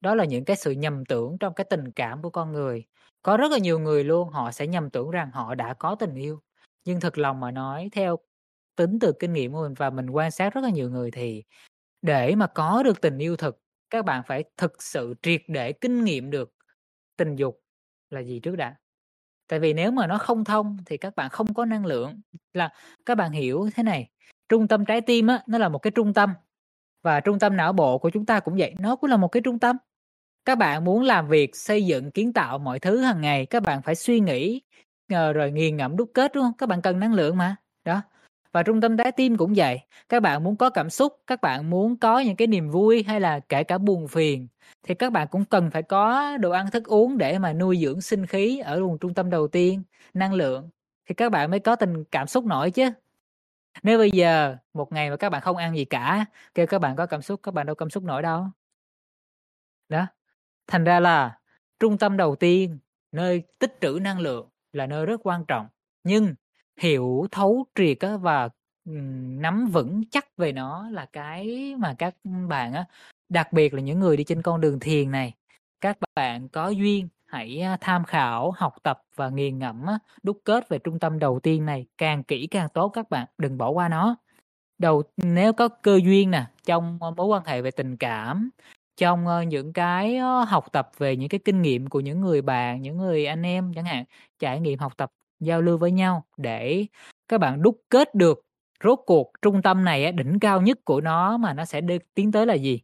[0.00, 2.84] Đó là những cái sự nhầm tưởng trong cái tình cảm của con người.
[3.22, 6.14] Có rất là nhiều người luôn, họ sẽ nhầm tưởng rằng họ đã có tình
[6.14, 6.40] yêu.
[6.84, 8.16] Nhưng thật lòng mà nói, theo
[8.76, 11.44] tính từ kinh nghiệm của mình và mình quan sát rất là nhiều người thì
[12.02, 13.60] để mà có được tình yêu thực,
[13.90, 16.54] các bạn phải thực sự triệt để kinh nghiệm được
[17.16, 17.62] tình dục
[18.10, 18.76] là gì trước đã.
[19.48, 22.20] Tại vì nếu mà nó không thông thì các bạn không có năng lượng.
[22.54, 22.70] Là
[23.06, 24.10] các bạn hiểu thế này,
[24.48, 26.30] trung tâm trái tim á, nó là một cái trung tâm
[27.02, 29.40] và trung tâm não bộ của chúng ta cũng vậy, nó cũng là một cái
[29.42, 29.76] trung tâm.
[30.44, 33.82] Các bạn muốn làm việc, xây dựng, kiến tạo mọi thứ hàng ngày, các bạn
[33.82, 34.62] phải suy nghĩ,
[35.12, 38.02] ờ, rồi nghiền ngẫm đúc kết, đúng không Các bạn cần năng lượng mà, đó.
[38.54, 41.70] Và trung tâm trái tim cũng vậy, các bạn muốn có cảm xúc, các bạn
[41.70, 44.48] muốn có những cái niềm vui hay là kể cả buồn phiền,
[44.82, 48.00] thì các bạn cũng cần phải có đồ ăn thức uống để mà nuôi dưỡng
[48.00, 49.82] sinh khí ở vùng trung tâm đầu tiên,
[50.14, 50.70] năng lượng,
[51.06, 52.90] thì các bạn mới có tình cảm xúc nổi chứ.
[53.82, 56.96] Nếu bây giờ một ngày mà các bạn không ăn gì cả, kêu các bạn
[56.96, 58.46] có cảm xúc, các bạn đâu cảm xúc nổi đâu.
[59.88, 60.06] Đó,
[60.66, 61.38] thành ra là
[61.80, 62.78] trung tâm đầu tiên,
[63.12, 65.66] nơi tích trữ năng lượng là nơi rất quan trọng,
[66.04, 66.34] nhưng
[66.76, 68.48] hiểu thấu triệt á và,
[68.84, 72.14] nắm vững chắc về nó là cái mà các
[72.48, 72.84] bạn á,
[73.28, 75.32] đặc biệt là những người đi trên con đường thiền này,
[75.80, 80.68] các bạn có duyên hãy, tham khảo, học tập và nghiền ngẫm á, đúc kết
[80.68, 83.88] về trung tâm đầu tiên này, càng kỹ càng tốt các bạn, đừng bỏ qua
[83.88, 84.16] nó.
[84.78, 88.50] Đầu nếu có cơ duyên nè, trong, mối quan hệ về tình cảm,
[88.96, 92.96] trong, những cái, học tập về những cái kinh nghiệm của những người bạn, những
[92.96, 94.04] người anh em chẳng hạn,
[94.38, 96.86] trải nghiệm học tập, giao lưu với nhau để
[97.28, 98.40] các bạn đúc kết được
[98.84, 102.32] rốt cuộc trung tâm này đỉnh cao nhất của nó mà nó sẽ đi tiến
[102.32, 102.80] tới là gì?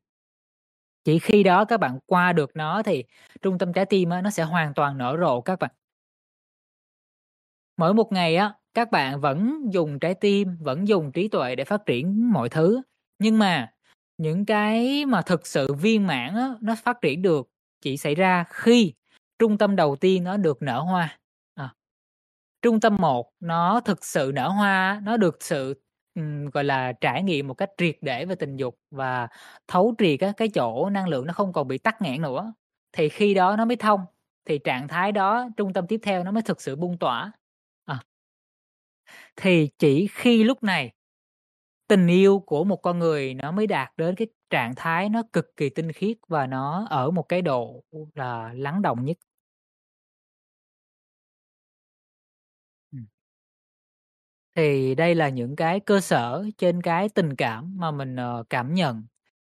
[1.05, 3.05] Chỉ khi đó các bạn qua được nó thì
[3.43, 5.71] trung tâm trái tim nó sẽ hoàn toàn nở rộ các bạn.
[7.77, 11.65] Mỗi một ngày á, các bạn vẫn dùng trái tim, vẫn dùng trí tuệ để
[11.65, 12.83] phát triển mọi thứ.
[13.19, 13.73] Nhưng mà
[14.19, 17.49] những cái mà thực sự viên mãn á, nó phát triển được
[17.81, 18.95] chỉ xảy ra khi
[19.39, 21.20] trung tâm đầu tiên nó được nở hoa.
[22.63, 25.83] Trung tâm một nó thực sự nở hoa, nó được sự
[26.53, 29.29] gọi là trải nghiệm một cách triệt để về tình dục và
[29.69, 32.53] thấu triệt á, cái chỗ năng lượng nó không còn bị tắc nghẽn nữa.
[32.93, 34.01] Thì khi đó nó mới thông.
[34.45, 37.33] Thì trạng thái đó trung tâm tiếp theo nó mới thực sự bung tỏa.
[37.85, 38.01] À.
[39.37, 40.93] Thì chỉ khi lúc này
[41.89, 45.57] tình yêu của một con người nó mới đạt đến cái trạng thái nó cực
[45.57, 49.17] kỳ tinh khiết và nó ở một cái độ là lắng động nhất.
[54.61, 58.75] Thì đây là những cái cơ sở trên cái tình cảm mà mình, ờ, cảm
[58.75, 59.03] nhận.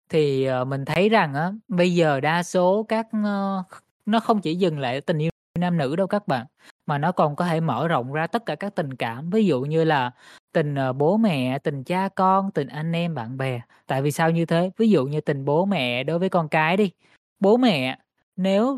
[0.09, 3.63] Thì, ờ, mình thấy rằng á, bây giờ đa số các, ờ,
[4.05, 6.47] nó không chỉ dừng lại ở tình yêu nam nữ đâu các bạn,
[6.87, 9.29] mà nó còn có thể mở rộng ra tất cả các tình cảm.
[9.29, 10.11] Ví dụ như là
[10.53, 13.61] tình, bố mẹ, tình cha con, tình anh em, bạn bè.
[13.87, 14.71] Tại vì sao như thế?
[14.77, 16.91] Ví dụ như tình bố mẹ đối với con cái đi,
[17.39, 17.99] bố mẹ
[18.37, 18.77] nếu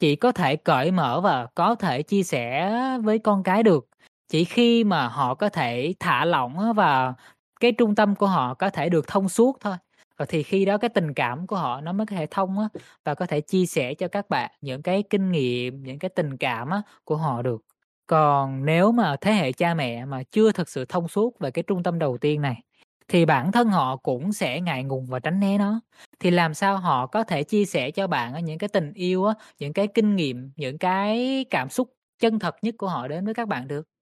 [0.00, 2.72] chỉ có thể cởi mở và có thể chia sẻ
[3.04, 3.87] với con cái được,
[4.28, 7.14] chỉ khi mà họ có thể thả lỏng và
[7.60, 9.76] cái trung tâm của họ có thể được thông suốt thôi.
[10.18, 12.68] Và thì khi đó cái tình cảm của họ nó mới có thể thông á,
[13.04, 16.36] và có thể chia sẻ cho các bạn những cái kinh nghiệm, những cái tình
[16.36, 17.62] cảm á của họ được.
[18.06, 21.62] Còn nếu mà thế hệ cha mẹ mà chưa thực sự thông suốt về cái
[21.66, 22.62] trung tâm đầu tiên này,
[23.08, 25.80] thì bản thân họ cũng sẽ ngại ngùng và tránh né nó.
[26.20, 29.26] Thì làm sao họ có thể chia sẻ cho bạn những cái tình yêu
[29.58, 31.88] những cái kinh nghiệm, những cái cảm xúc
[32.18, 33.97] chân thật nhất của họ đến với các bạn được?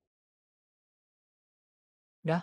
[2.26, 2.40] Đó,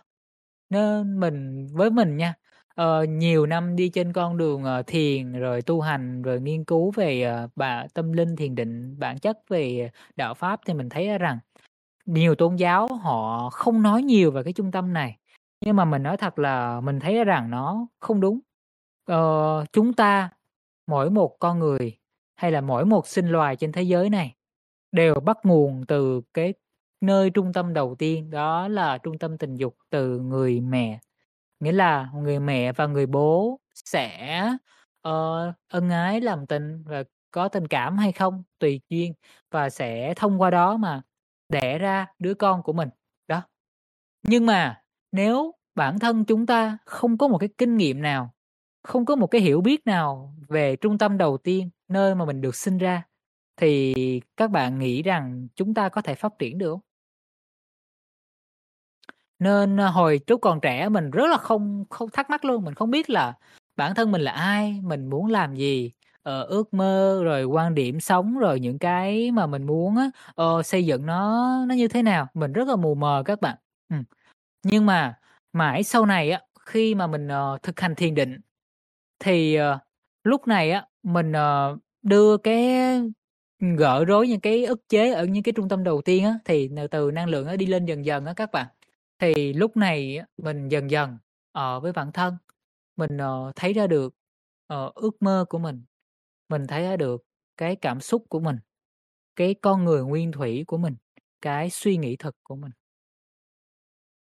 [0.70, 2.34] nên mình với mình nha,
[2.76, 6.92] ờ, nhiều năm đi trên con đường, ờ, thiền, rồi tu hành, rồi nghiên cứu
[6.92, 11.18] về, ờ, bà tâm linh, thiền định, bản chất về đạo Pháp thì mình thấy
[11.18, 11.40] rằng
[12.06, 15.18] nhiều tôn giáo họ không nói nhiều về cái trung tâm này.
[15.66, 18.40] Nhưng mà mình nói thật là mình thấy rằng nó không đúng.
[19.06, 20.30] Ờ, chúng ta,
[20.88, 21.98] mỗi một con người
[22.36, 24.36] hay là mỗi một sinh loài trên thế giới này
[24.92, 26.54] đều bắt nguồn từ cái
[27.04, 31.00] nơi trung tâm đầu tiên, đó là trung tâm tình dục từ người mẹ.
[31.60, 34.44] Nghĩa là người mẹ và người bố sẽ,
[35.08, 39.14] uh, ân ái làm tình và có tình cảm hay không tùy duyên
[39.52, 41.02] và sẽ thông qua đó mà
[41.50, 42.90] đẻ ra đứa con của mình.
[43.28, 43.42] Đó.
[44.24, 48.34] Nhưng mà nếu bản thân chúng ta không có một cái kinh nghiệm nào,
[48.84, 52.42] không có một cái hiểu biết nào về trung tâm đầu tiên, nơi mà mình
[52.42, 53.04] được sinh ra,
[53.58, 53.94] thì
[54.38, 56.82] các bạn nghĩ rằng chúng ta có thể phát triển được không
[59.44, 62.74] nên, ờ, hồi lúc còn trẻ mình rất là không không thắc mắc luôn, mình
[62.76, 63.34] không biết là
[63.76, 65.92] bản thân mình là ai, mình muốn làm gì,
[66.24, 70.64] ờ, ước mơ, rồi quan điểm sống, rồi những cái mà mình muốn á, ờ,
[70.64, 73.58] xây dựng nó nó như thế nào, mình rất là mù mờ các bạn.
[73.90, 73.96] ừ.
[74.64, 75.20] Nhưng mà
[75.54, 78.40] mãi sau này á, khi mà mình, uh, thực hành thiền định,
[79.20, 79.82] thì, uh,
[80.24, 82.78] lúc này á, mình, uh, đưa cái
[83.78, 86.70] gỡ rối những cái ức chế ở những cái trung tâm đầu tiên á, thì
[86.92, 88.68] từ năng lượng nó đi lên dần dần á các bạn.
[89.20, 91.18] Thì lúc này á, mình dần dần,
[91.52, 92.38] ở với bản thân,
[92.98, 94.16] mình, ờ, thấy ra được,
[94.68, 95.86] ờ, ước mơ của mình,
[96.50, 97.24] mình thấy ra được
[97.58, 98.58] cái cảm xúc của mình,
[99.36, 100.96] cái con người nguyên thủy của mình,
[101.42, 102.72] cái suy nghĩ thật của mình.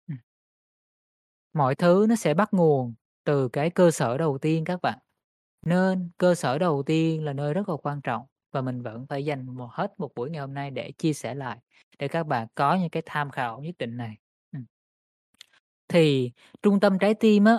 [0.08, 0.18] Ừm.
[1.54, 5.00] Mọi thứ nó sẽ bắt nguồn từ cái cơ sở đầu tiên các bạn.
[5.66, 9.26] Nên cơ sở đầu tiên là nơi rất là quan trọng và mình vẫn phải
[9.26, 11.60] dành một hết một buổi ngày hôm nay để chia sẻ lại,
[12.00, 14.18] để các bạn có những cái tham khảo nhất định này.
[15.94, 16.32] Thì
[16.64, 17.58] trung tâm trái tim á,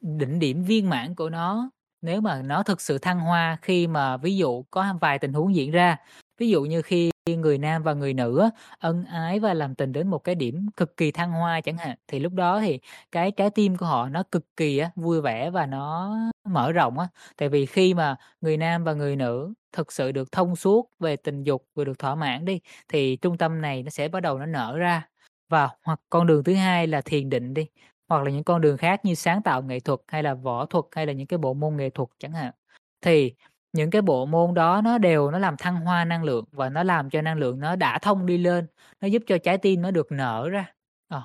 [0.00, 1.70] đỉnh điểm viên mãn của nó,
[2.02, 5.54] nếu mà nó thực sự thăng hoa khi mà ví dụ có vài tình huống
[5.54, 5.96] diễn ra,
[6.38, 9.92] ví dụ như khi người nam và người nữ á, ân ái và làm tình
[9.92, 12.80] đến một cái điểm cực kỳ thăng hoa chẳng hạn, thì lúc đó thì
[13.12, 16.98] cái trái tim của họ nó cực kỳ á vui vẻ và nó mở rộng
[16.98, 17.08] á.
[17.36, 21.16] Tại vì khi mà người nam và người nữ thực sự được thông suốt về
[21.16, 24.38] tình dục vừa được thỏa mãn đi, thì trung tâm này nó sẽ bắt đầu
[24.38, 25.09] nó nở ra.
[25.50, 27.66] Và hoặc con đường thứ hai là thiền định đi,
[28.08, 30.84] hoặc là những con đường khác như sáng tạo nghệ thuật, hay là võ thuật,
[30.92, 32.52] hay là những cái bộ môn nghệ thuật chẳng hạn.
[33.00, 33.34] Thì
[33.72, 36.82] những cái bộ môn đó nó đều nó làm thăng hoa năng lượng và nó
[36.82, 38.66] làm cho năng lượng nó đã thông đi lên,
[39.00, 40.74] nó giúp cho trái tim nó được nở ra.
[41.08, 41.22] Ờ.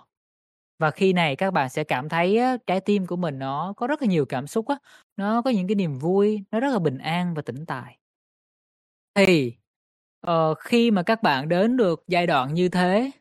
[0.79, 3.87] Và khi này các bạn sẽ cảm thấy á, trái tim của mình nó có
[3.87, 4.75] rất là nhiều cảm xúc á,
[5.17, 7.97] nó có những cái niềm vui, nó rất là bình an và tĩnh tại.
[9.15, 9.53] Thì,
[10.27, 13.11] uh, khi mà các bạn đến được giai đoạn như thế,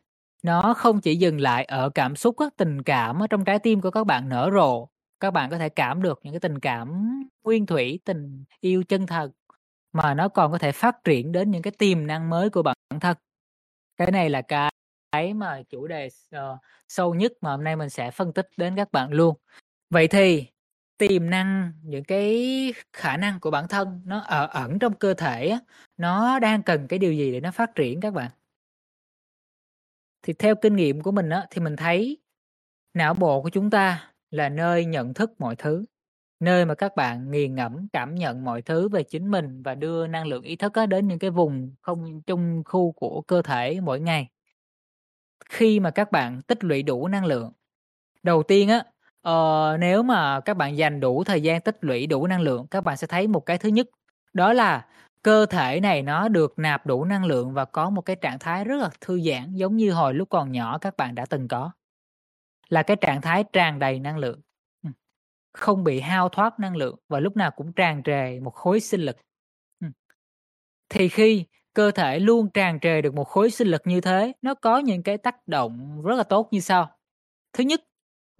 [0.45, 3.81] nó không chỉ dừng lại ở cảm xúc á, tình cảm ở trong trái tim
[3.81, 4.87] của các bạn nở rộ.
[5.19, 9.07] Các bạn có thể cảm được những cái tình cảm nguyên thủy, tình yêu chân
[9.07, 9.31] thật
[9.93, 12.75] mà nó còn có thể phát triển đến những cái tiềm năng mới của bản
[13.01, 13.17] thân.
[13.97, 18.11] Cái này là cái mà chủ đề uh, sâu nhất mà hôm nay mình sẽ
[18.11, 19.35] phân tích đến các bạn luôn.
[19.89, 20.47] Vậy thì
[20.97, 25.57] tiềm năng những cái khả năng của bản thân nó ở ẩn trong cơ thể
[25.97, 28.31] nó đang cần cái điều gì để nó phát triển các bạn?
[30.25, 32.17] Thì theo kinh nghiệm của mình á thì mình thấy
[32.93, 35.85] não bộ của chúng ta là nơi nhận thức mọi thứ,
[36.39, 40.07] nơi mà các bạn nghiền ngẫm cảm nhận mọi thứ về chính mình và đưa
[40.07, 43.79] năng lượng ý thức á đến những cái vùng không trung khu của cơ thể
[43.81, 44.29] mỗi ngày.
[45.49, 47.51] Khi mà các bạn tích lũy đủ năng lượng,
[48.23, 48.83] đầu tiên á
[49.29, 52.81] uh, nếu mà các bạn dành đủ thời gian tích lũy đủ năng lượng, các
[52.81, 53.87] bạn sẽ thấy một cái thứ nhất,
[54.33, 54.85] đó là
[55.25, 58.63] cơ thể này nó được nạp đủ năng lượng và có một cái trạng thái
[58.63, 61.71] rất là thư giãn giống như hồi lúc còn nhỏ các bạn đã từng có.
[62.69, 64.41] Là cái trạng thái tràn đầy năng lượng.
[64.83, 64.89] Ừ.
[65.53, 69.01] Không bị hao thoát năng lượng và lúc nào cũng tràn trề một khối sinh
[69.01, 69.17] lực.
[69.79, 69.87] Ừ.
[70.89, 74.53] Thì khi cơ thể luôn tràn trề được một khối sinh lực như thế, nó
[74.53, 76.97] có những cái tác động rất là tốt như sau.
[77.53, 77.81] Thứ nhất,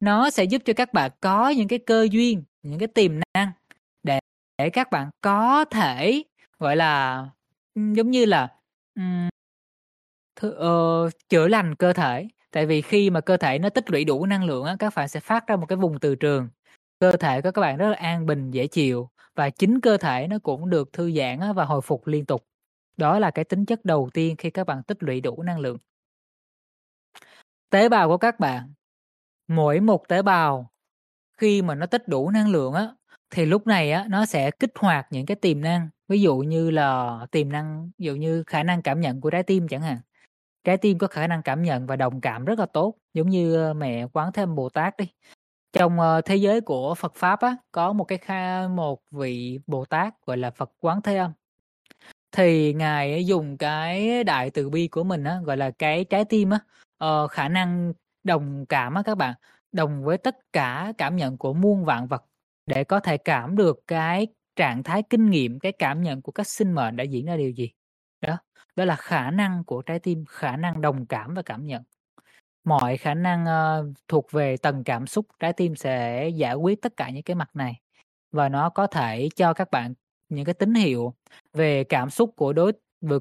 [0.01, 3.51] nó sẽ giúp cho các bạn có những cái cơ duyên, những cái tiềm năng
[4.03, 4.19] để
[4.57, 6.23] để các bạn có thể,
[6.59, 7.17] gọi là,
[7.75, 8.47] ừ, giống như là,
[8.95, 9.29] ừ, um,
[10.41, 12.27] th uh, ờ, chữa lành cơ thể.
[12.51, 15.07] Tại vì khi mà cơ thể nó tích lũy đủ năng lượng á, các bạn
[15.07, 16.49] sẽ phát ra một cái vùng từ trường.
[16.99, 20.27] Cơ thể của các bạn rất là an bình, dễ chịu và chính cơ thể
[20.27, 22.45] nó cũng được thư giãn á và hồi phục liên tục.
[22.97, 25.77] Đó là cái tính chất đầu tiên khi các bạn tích lũy đủ năng lượng.
[27.69, 28.73] Tế bào của các bạn
[29.47, 30.71] Mỗi một tế bào
[31.37, 32.89] khi mà nó tích đủ năng lượng á,
[33.29, 35.89] thì lúc này á, nó sẽ kích hoạt những cái tiềm năng.
[36.07, 39.43] Ví dụ như là tiềm năng ví dụ như khả năng cảm nhận của trái
[39.43, 39.97] tim chẳng hạn.
[40.63, 43.55] Trái tim có khả năng cảm nhận và đồng cảm rất là tốt, giống như
[43.55, 45.05] ờ, mẹ Quán thêm Bồ Tát đi.
[45.73, 49.85] Trong ờ, thế giới của Phật pháp á, có một cái kha một vị Bồ
[49.85, 51.31] Tát gọi là Phật Quán Thế Âm.
[52.31, 56.49] Thì ngài dùng cái đại từ bi của mình á, gọi là cái trái tim
[56.49, 56.59] á,
[57.05, 59.33] uh, khả năng đồng cảm á các bạn,
[59.71, 62.25] đồng với tất cả cảm nhận của muôn vạn vật
[62.65, 66.47] để có thể cảm được cái trạng thái kinh nghiệm, cái cảm nhận của các
[66.47, 67.71] sinh mệnh đã diễn ra điều gì.
[68.21, 68.37] Đó,
[68.75, 71.83] đó là khả năng của trái tim, khả năng đồng cảm và cảm nhận.
[72.63, 76.93] Mọi khả năng uh, thuộc về tầng cảm xúc, trái tim sẽ giải quyết tất
[76.97, 77.81] cả những cái mặt này
[78.31, 79.93] và nó có thể cho các bạn
[80.29, 81.13] những cái tín hiệu
[81.53, 82.71] về cảm xúc của đối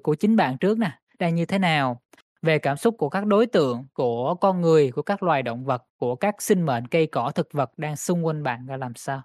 [0.02, 2.00] của chính bạn trước nè, đang như thế nào
[2.42, 5.82] về cảm xúc của các đối tượng, của con người, của các loài động vật,
[5.96, 9.22] của các sinh mệnh, cây cỏ, thực vật đang xung quanh bạn ra làm sao.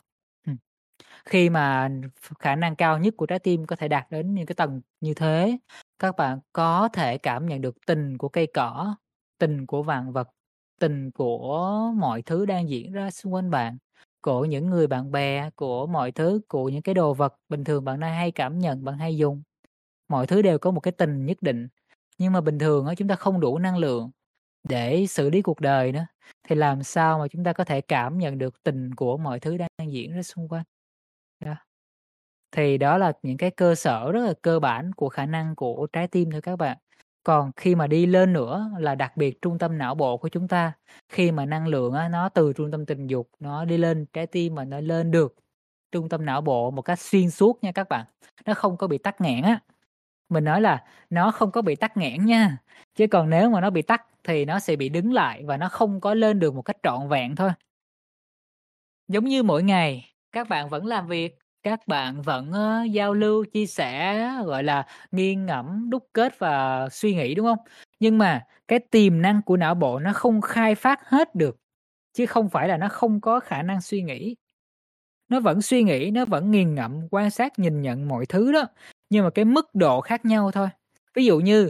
[1.25, 1.89] Khi mà
[2.39, 5.13] khả năng cao nhất của trái tim có thể đạt đến những cái tầng như
[5.13, 5.57] thế,
[5.99, 8.95] các bạn có thể cảm nhận được tình của cây cỏ,
[9.37, 10.29] tình của vạn vật,
[10.79, 13.77] tình của mọi thứ đang diễn ra xung quanh bạn,
[14.21, 17.85] của những người bạn bè, của mọi thứ, của những cái đồ vật bình thường
[17.85, 19.41] bạn đang hay cảm nhận, bạn hay dùng.
[20.09, 21.67] Mọi thứ đều có một cái tình nhất định
[22.17, 24.11] nhưng mà bình thường chúng ta không đủ năng lượng
[24.69, 26.07] để xử lý cuộc đời nữa,
[26.49, 29.57] thì làm sao mà chúng ta có thể cảm nhận được tình của mọi thứ
[29.57, 30.63] đang diễn ra xung quanh.
[31.39, 31.55] Đó.
[32.51, 35.87] Thì đó là những cái cơ sở rất là cơ bản của khả năng của
[35.93, 36.77] trái tim thôi các bạn.
[37.23, 40.47] Còn khi mà đi lên nữa là đặc biệt trung tâm não bộ của chúng
[40.47, 40.73] ta,
[41.09, 44.27] khi mà năng lượng á, nó từ trung tâm tình dục nó đi lên trái
[44.27, 45.35] tim mà nó lên được
[45.91, 48.05] trung tâm não bộ một cách xuyên suốt nha các bạn.
[48.45, 49.59] Nó không có bị tắc nghẽn á.
[50.29, 52.57] Mình nói là nó không có bị tắc nghẽn nha,
[52.95, 55.69] chứ còn nếu mà nó bị tắc thì nó sẽ bị đứng lại và nó
[55.69, 57.51] không có lên được một cách trọn vẹn thôi.
[59.07, 63.45] Giống như mỗi ngày các bạn vẫn làm việc, các bạn vẫn, uh, giao lưu,
[63.45, 67.57] chia sẻ, gọi là, nghiền ngẫm, đúc kết và suy nghĩ, đúng không?
[67.99, 71.57] Nhưng mà cái tiềm năng của não bộ nó không khai phát hết được,
[72.13, 74.35] chứ không phải là nó không có khả năng suy nghĩ.
[75.29, 78.63] Nó vẫn suy nghĩ, nó vẫn nghiền ngẫm, quan sát, nhìn nhận mọi thứ đó,
[79.09, 80.69] nhưng mà cái mức độ khác nhau thôi.
[81.15, 81.69] Ví dụ như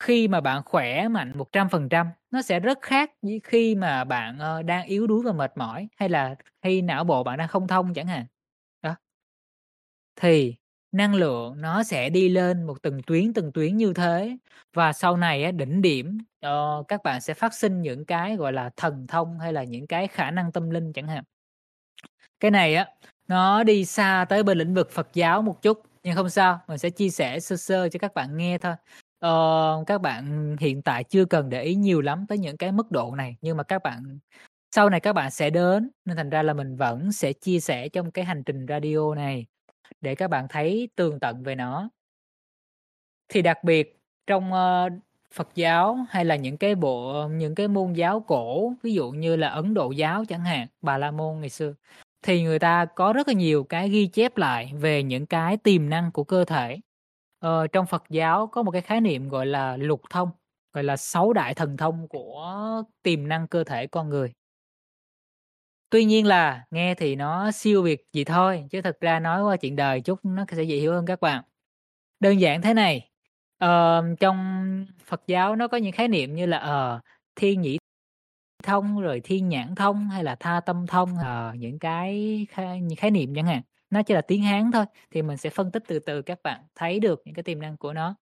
[0.00, 4.62] khi mà bạn khỏe mạnh 100% nó sẽ rất khác với khi mà bạn, ờ,
[4.62, 7.94] đang yếu đuối và mệt mỏi, hay là khi não bộ bạn đang không thông
[7.94, 8.26] chẳng hạn.
[8.82, 8.96] Đó.
[10.16, 10.54] Thì
[10.92, 14.36] năng lượng nó sẽ đi lên một từng tuyến, từng tuyến như thế
[14.74, 18.52] và sau này á, đỉnh điểm, ờ, các bạn sẽ phát sinh những cái, gọi
[18.52, 21.24] là, thần thông hay là những cái khả năng tâm linh chẳng hạn.
[22.40, 22.86] Cái này á,
[23.28, 26.78] nó đi xa tới bên lĩnh vực Phật giáo một chút, nhưng không sao, mình
[26.78, 28.74] sẽ chia sẻ sơ sơ cho các bạn nghe thôi.
[29.20, 32.90] Ờ, các bạn hiện tại chưa cần để ý nhiều lắm tới những cái mức
[32.90, 34.18] độ này, nhưng mà các bạn
[34.74, 37.88] sau này các bạn sẽ đến, nên thành ra là mình vẫn sẽ chia sẻ
[37.88, 39.46] trong cái hành trình radio này
[40.00, 41.90] để các bạn thấy tường tận về nó.
[43.28, 44.92] Thì đặc biệt trong, uh,
[45.34, 49.36] Phật giáo hay là những cái bộ những cái môn giáo cổ, ví dụ như
[49.36, 51.74] là Ấn Độ giáo chẳng hạn, Bà La Môn ngày xưa,
[52.22, 55.88] thì người ta có rất là nhiều cái ghi chép lại về những cái tiềm
[55.90, 56.78] năng của cơ thể.
[57.40, 60.30] Ờ, trong Phật giáo có một cái khái niệm gọi là lục thông,
[60.72, 64.32] gọi là sáu đại thần thông của tiềm năng cơ thể con người.
[65.90, 69.56] Tuy nhiên là nghe thì nó siêu việt gì thôi, chứ thực ra nói qua
[69.56, 71.42] chuyện đời chút nó sẽ dễ hiểu hơn các bạn.
[72.20, 73.10] Đơn giản thế này,
[73.58, 74.38] ờ, trong
[75.06, 77.00] Phật giáo nó có những khái niệm như là ờ
[77.36, 77.78] thiên nhĩ
[78.64, 82.96] thông rồi thiên nhãn thông hay là tha tâm thông ờ, những cái khái, những
[82.98, 85.82] khái niệm chẳng hạn nó chỉ là tiếng hán thôi thì mình sẽ phân tích
[85.86, 88.16] từ từ các bạn thấy được những cái tiềm năng của nó.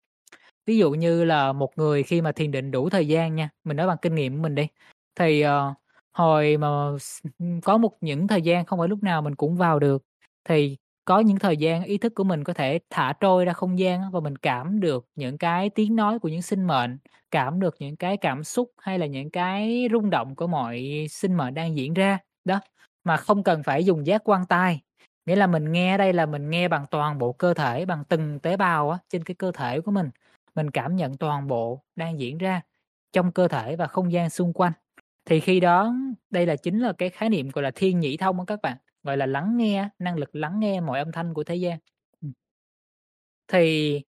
[0.65, 3.77] Ví dụ như là một người khi mà thiền định đủ thời gian nha mình
[3.77, 4.67] nói bằng kinh nghiệm của mình đi
[5.15, 5.49] thì uh,
[6.13, 6.67] hồi mà
[7.63, 10.03] có một những thời gian không phải lúc nào mình cũng vào được
[10.49, 13.79] thì có những thời gian ý thức của mình có thể thả trôi ra không
[13.79, 16.97] gian và mình cảm được những cái tiếng nói của những sinh mệnh
[17.31, 21.37] cảm được những cái cảm xúc hay là những cái rung động của mọi sinh
[21.37, 22.19] mệnh đang diễn ra.
[22.45, 22.59] Đó
[23.03, 24.81] mà không cần phải dùng giác quan tai
[25.27, 28.39] nghĩa là mình nghe đây là mình nghe bằng toàn bộ cơ thể bằng từng
[28.39, 30.09] tế bào á, trên cái cơ thể của mình.
[30.55, 32.61] Mình cảm nhận toàn bộ đang diễn ra
[33.13, 34.73] trong cơ thể và không gian xung quanh.
[35.25, 35.93] Thì khi đó
[36.29, 39.17] đây là chính là cái khái niệm gọi là thiên nhĩ thông các bạn gọi
[39.17, 41.79] là lắng nghe năng lực lắng nghe mọi âm thanh của thế gian.
[42.21, 42.27] Ừ.
[43.47, 44.01] Thì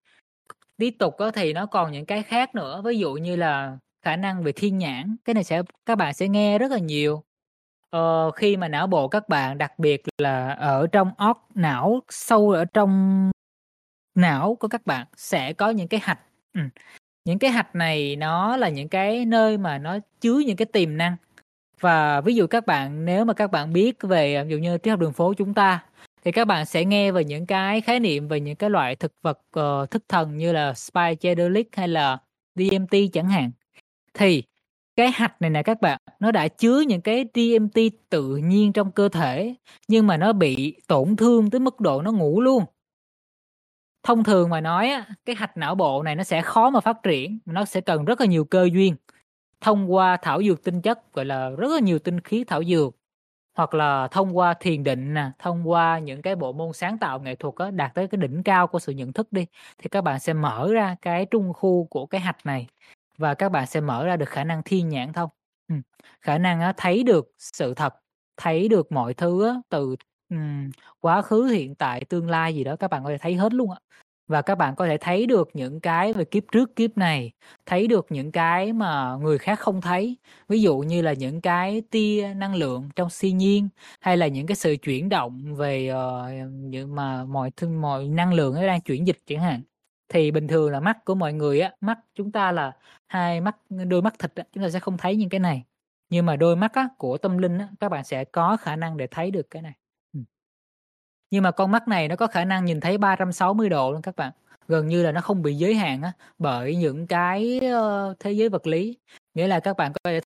[0.77, 4.15] tiếp tục đó thì nó còn những cái khác nữa ví dụ như là khả
[4.15, 7.23] năng về thiên nhãn cái này sẽ các bạn sẽ nghe rất là nhiều
[7.89, 12.51] ờ, khi mà não bộ các bạn đặc biệt là ở trong óc não sâu
[12.51, 13.31] ở trong
[14.15, 16.19] não của các bạn sẽ có những cái hạch.
[16.53, 16.61] Ừ.
[17.25, 20.97] những cái hạch này nó là những cái nơi mà nó chứa những cái tiềm
[20.97, 21.15] năng.
[21.79, 24.91] Và ví dụ các bạn nếu mà các bạn biết về ví dụ như triết
[24.91, 25.83] học đường phố chúng ta
[26.25, 29.13] thì các bạn sẽ nghe về những cái khái niệm về những cái loại thực
[29.21, 32.17] vật uh, thức thần như là psychedelic hay là
[32.55, 33.51] DMT chẳng hạn.
[34.13, 34.43] Thì
[34.99, 38.91] cái hạch này nè các bạn nó đã chứa những cái DMT tự nhiên trong
[38.91, 39.55] cơ thể
[39.87, 42.63] nhưng mà nó bị tổn thương tới mức độ nó ngủ luôn.
[44.03, 44.91] Thông thường mà nói
[45.25, 48.19] cái hạch não bộ này nó sẽ khó mà phát triển nó sẽ cần rất
[48.21, 48.95] là nhiều cơ duyên.
[49.61, 52.95] Thông qua thảo dược tinh chất gọi là rất là nhiều tinh khí thảo dược
[53.57, 57.19] hoặc là thông qua thiền định nè thông qua những cái bộ môn sáng tạo
[57.19, 59.45] nghệ thuật á, đạt tới cái đỉnh cao của sự nhận thức đi
[59.77, 62.67] thì các bạn sẽ mở ra cái trung khu của cái hạch này
[63.19, 65.29] và các bạn sẽ mở ra được khả năng thiên nhãn thông
[65.67, 65.75] ừ.
[66.21, 67.93] khả năng thấy được sự thật
[68.37, 69.95] thấy được mọi thứ từ
[70.29, 73.53] um, quá khứ hiện tại tương lai gì đó các bạn có thể thấy hết
[73.53, 73.79] luôn ạ
[74.29, 77.31] và các bạn có thể thấy được những cái về kiếp trước kiếp này
[77.65, 80.17] thấy được những cái mà người khác không thấy.
[80.47, 83.69] Ví dụ như là những cái tia năng lượng trong siêu nhiên
[84.01, 88.33] hay là những cái sự chuyển động về uh, những mà mọi thứ mọi năng
[88.33, 89.61] lượng nó đang chuyển dịch chẳng hạn
[90.09, 93.57] thì bình thường là mắt của mọi người á mắt chúng ta là hai mắt
[93.87, 95.63] đôi mắt thịt á, chúng ta sẽ không thấy những cái này.
[96.09, 98.97] Nhưng mà đôi mắt á, của tâm linh á, các bạn sẽ có khả năng
[98.97, 99.73] để thấy được cái này.
[101.31, 104.15] Nhưng mà con mắt này nó có khả năng nhìn thấy 360 độ luôn các
[104.15, 104.31] bạn.
[104.67, 107.59] Gần như là nó không bị giới hạn á, bởi những cái
[108.11, 108.97] uh, thế giới vật lý.
[109.33, 110.21] Nghĩa là các bạn có thể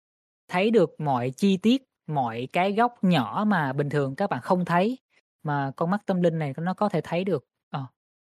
[0.47, 4.65] thấy được mọi chi tiết mọi cái góc nhỏ mà bình thường các bạn không
[4.65, 4.97] thấy
[5.43, 7.45] mà con mắt tâm linh này nó có thể thấy được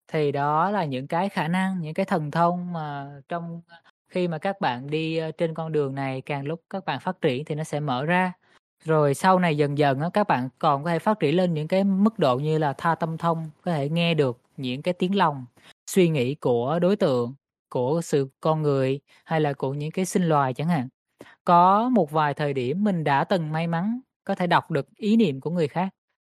[0.07, 3.77] thì đó là những cái khả năng những cái thần thông mà trong ờ,
[4.09, 7.45] khi mà các bạn đi trên con đường này càng lúc các bạn phát triển
[7.45, 8.33] thì nó sẽ mở ra
[8.85, 11.67] rồi sau này dần dần á, các bạn còn có thể phát triển lên những
[11.67, 15.15] cái mức độ như là tha tâm thông, có thể nghe được những cái tiếng
[15.17, 15.45] lòng,
[15.91, 17.33] suy nghĩ của đối tượng,
[17.69, 20.87] của sự con người hay là của những cái sinh loài chẳng hạn.
[21.45, 25.17] Có một vài thời điểm mình đã từng may mắn có thể đọc được ý
[25.17, 25.89] niệm của người khác,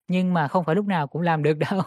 [0.08, 1.82] nhưng mà không phải lúc nào cũng làm được đâu.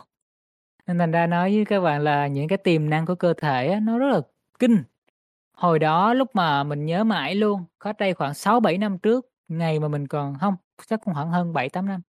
[0.90, 3.68] Nên thành ra nói với các bạn là những cái tiềm năng của cơ thể
[3.68, 4.22] á, nó rất là
[4.60, 4.84] kinh.
[5.54, 9.80] Hồi đó lúc mà mình nhớ mãi luôn, có đây khoảng 6-7 năm trước Ngày
[9.80, 10.56] mà mình còn không
[10.88, 12.02] chắc cũng khoảng hơn 7-8 năm.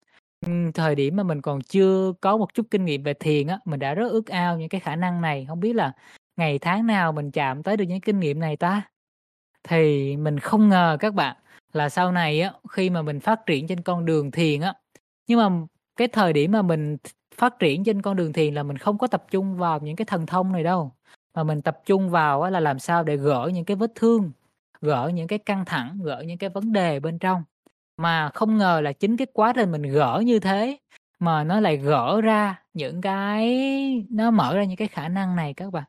[0.74, 3.81] Thời điểm mà mình còn chưa có một chút kinh nghiệm về thiền á, mình
[3.81, 5.93] đã rất ước ao những cái khả năng này, không biết là
[6.37, 8.83] ngày tháng nào mình chạm tới được những kinh nghiệm này ta?
[9.62, 11.37] Thì mình không ngờ các bạn
[11.72, 14.74] là sau này á, khi mà mình phát triển trên con đường thiền á,
[15.26, 15.66] nhưng mà
[15.97, 16.97] cái thời điểm mà mình
[17.41, 20.05] phát triển trên con đường thiền là mình không có tập trung vào những cái
[20.05, 20.93] thần thông này đâu,
[21.34, 24.32] mà mình tập trung vào là làm sao để gỡ những cái vết thương
[24.80, 27.43] gỡ những cái căng thẳng gỡ những cái vấn đề bên trong.
[27.97, 30.78] Mà không ngờ là chính cái quá trình mình gỡ như thế
[31.18, 35.55] mà nó lại gỡ ra những cái nó mở ra những cái khả năng này
[35.55, 35.84] các bạn.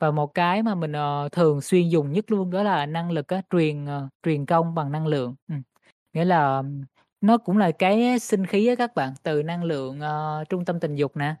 [0.00, 3.26] Và một cái mà mình uh, thường xuyên dùng nhất luôn đó là năng lực
[3.38, 5.34] uh, truyền uh, truyền công bằng năng lượng.
[5.48, 5.54] Ừ.
[6.12, 6.62] nghĩa là
[7.20, 10.80] nó cũng là cái sinh khí á các bạn từ năng lượng uh, trung tâm
[10.80, 11.34] tình dục nè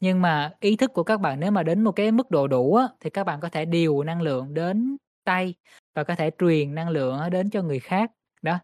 [0.00, 2.74] nhưng mà ý thức của các bạn nếu mà đến một cái mức độ đủ
[2.74, 5.54] á, thì các bạn có thể điều năng lượng đến tay
[5.94, 8.10] và có thể truyền năng lượng đến cho người khác.
[8.42, 8.58] Đó.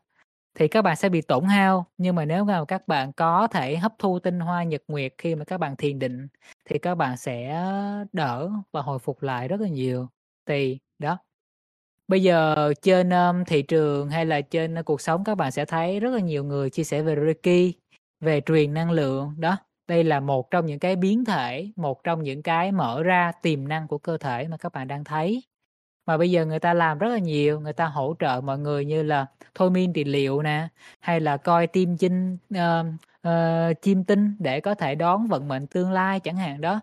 [0.55, 3.77] Thì các bạn sẽ bị tổn hao, nhưng mà nếu mà các bạn có thể
[3.77, 6.29] hấp thu tinh hoa nhật nguyệt khi mà các bạn thiền định
[6.65, 7.65] thì các bạn sẽ
[8.13, 10.09] đỡ và hồi phục lại rất là nhiều.
[10.47, 11.19] Thì đó.
[12.13, 15.65] Bây giờ trên, um, thị trường hay là trên, uh, cuộc sống các bạn sẽ
[15.65, 17.75] thấy rất là nhiều người chia sẻ về Reiki,
[18.21, 19.57] về truyền năng lượng, đó.
[19.89, 23.69] Đây là một trong những cái biến thể, một trong những cái mở ra tiềm
[23.69, 25.43] năng của cơ thể mà các bạn đang thấy.
[26.07, 28.85] Mà bây giờ người ta làm rất là nhiều, người ta hỗ trợ mọi người
[28.85, 30.69] như là thôi miên trị liệu nè,
[31.01, 32.57] hay là coi tim chinh um,
[33.23, 36.61] ờ, uh, uh, chim tinh để có thể đón vận mệnh tương lai chẳng hạn
[36.61, 36.81] đó.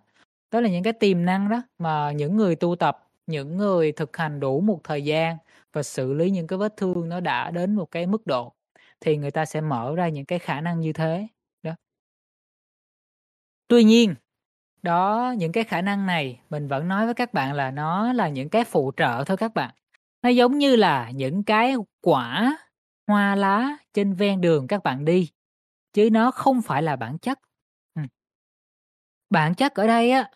[0.52, 4.18] Đó là những cái tiềm năng đó mà những người tu tập, những người thực
[4.18, 5.38] hành đủ một thời gian
[5.74, 8.54] và xử lý những cái vết thương nó đã đến một cái mức độ
[9.02, 11.28] thì người ta sẽ mở ra những cái khả năng như thế,
[11.64, 11.76] đó.
[13.68, 14.16] Tuy nhiên,
[14.82, 18.30] đó, những cái khả năng này mình vẫn nói với các bạn là nó là
[18.30, 19.76] những cái phụ trợ thôi các bạn.
[20.22, 22.58] Nó giống như là những cái quả,
[23.08, 25.30] hoa lá trên ven đường các bạn đi,
[25.94, 27.40] chứ nó không phải là bản chất.
[29.30, 30.32] Bản chất ở đây á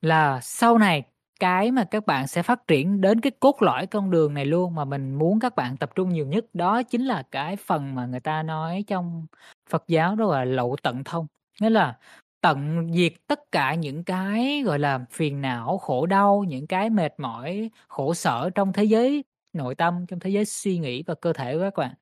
[0.00, 1.02] là sau này
[1.44, 4.74] cái mà các bạn sẽ phát triển đến cái cốt lõi con đường này luôn
[4.74, 8.06] mà mình muốn các bạn tập trung nhiều nhất, đó chính là cái phần mà
[8.06, 9.26] người ta nói trong
[9.70, 11.26] Phật giáo đó là lậu tận thông.
[11.60, 11.98] Nghĩa là
[12.40, 17.12] tận diệt tất cả những cái, gọi là, phiền não, khổ đau, những cái mệt
[17.18, 21.32] mỏi, khổ sở trong thế giới nội tâm, trong thế giới suy nghĩ và cơ
[21.32, 21.94] thể của các bạn.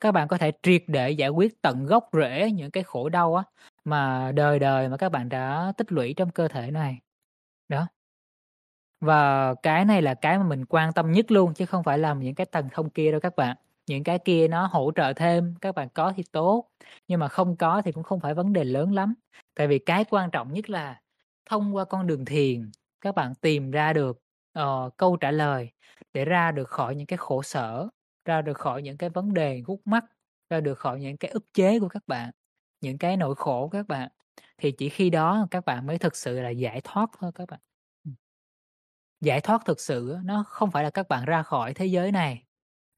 [0.00, 3.34] Các bạn có thể triệt để giải quyết tận gốc rễ những cái khổ đau
[3.36, 3.44] á,
[3.84, 6.98] mà đời đời mà các bạn đã tích lũy trong cơ thể này.
[9.00, 12.14] Và cái này là cái mà mình quan tâm nhất luôn chứ không phải là
[12.14, 13.56] những cái tầng thông kia đâu các bạn.
[13.86, 16.68] Những cái kia nó hỗ trợ thêm, các bạn có thì tốt,
[17.08, 19.14] nhưng mà không có thì cũng không phải vấn đề lớn lắm.
[19.54, 21.00] Tại vì cái quan trọng nhất là
[21.50, 22.70] thông qua con đường thiền,
[23.00, 24.20] các bạn tìm ra được,
[24.58, 25.70] uh, câu trả lời
[26.14, 27.88] để ra được khỏi những cái khổ sở,
[28.24, 30.04] ra được khỏi những cái vấn đề gút mắt,
[30.50, 32.30] ra được khỏi những cái ức chế của các bạn,
[32.80, 34.08] những cái nỗi khổ của các bạn.
[34.58, 37.60] Thì chỉ khi đó các bạn mới thực sự là giải thoát thôi các bạn.
[39.20, 42.44] Giải thoát thực sự nó không phải là các bạn ra khỏi thế giới này,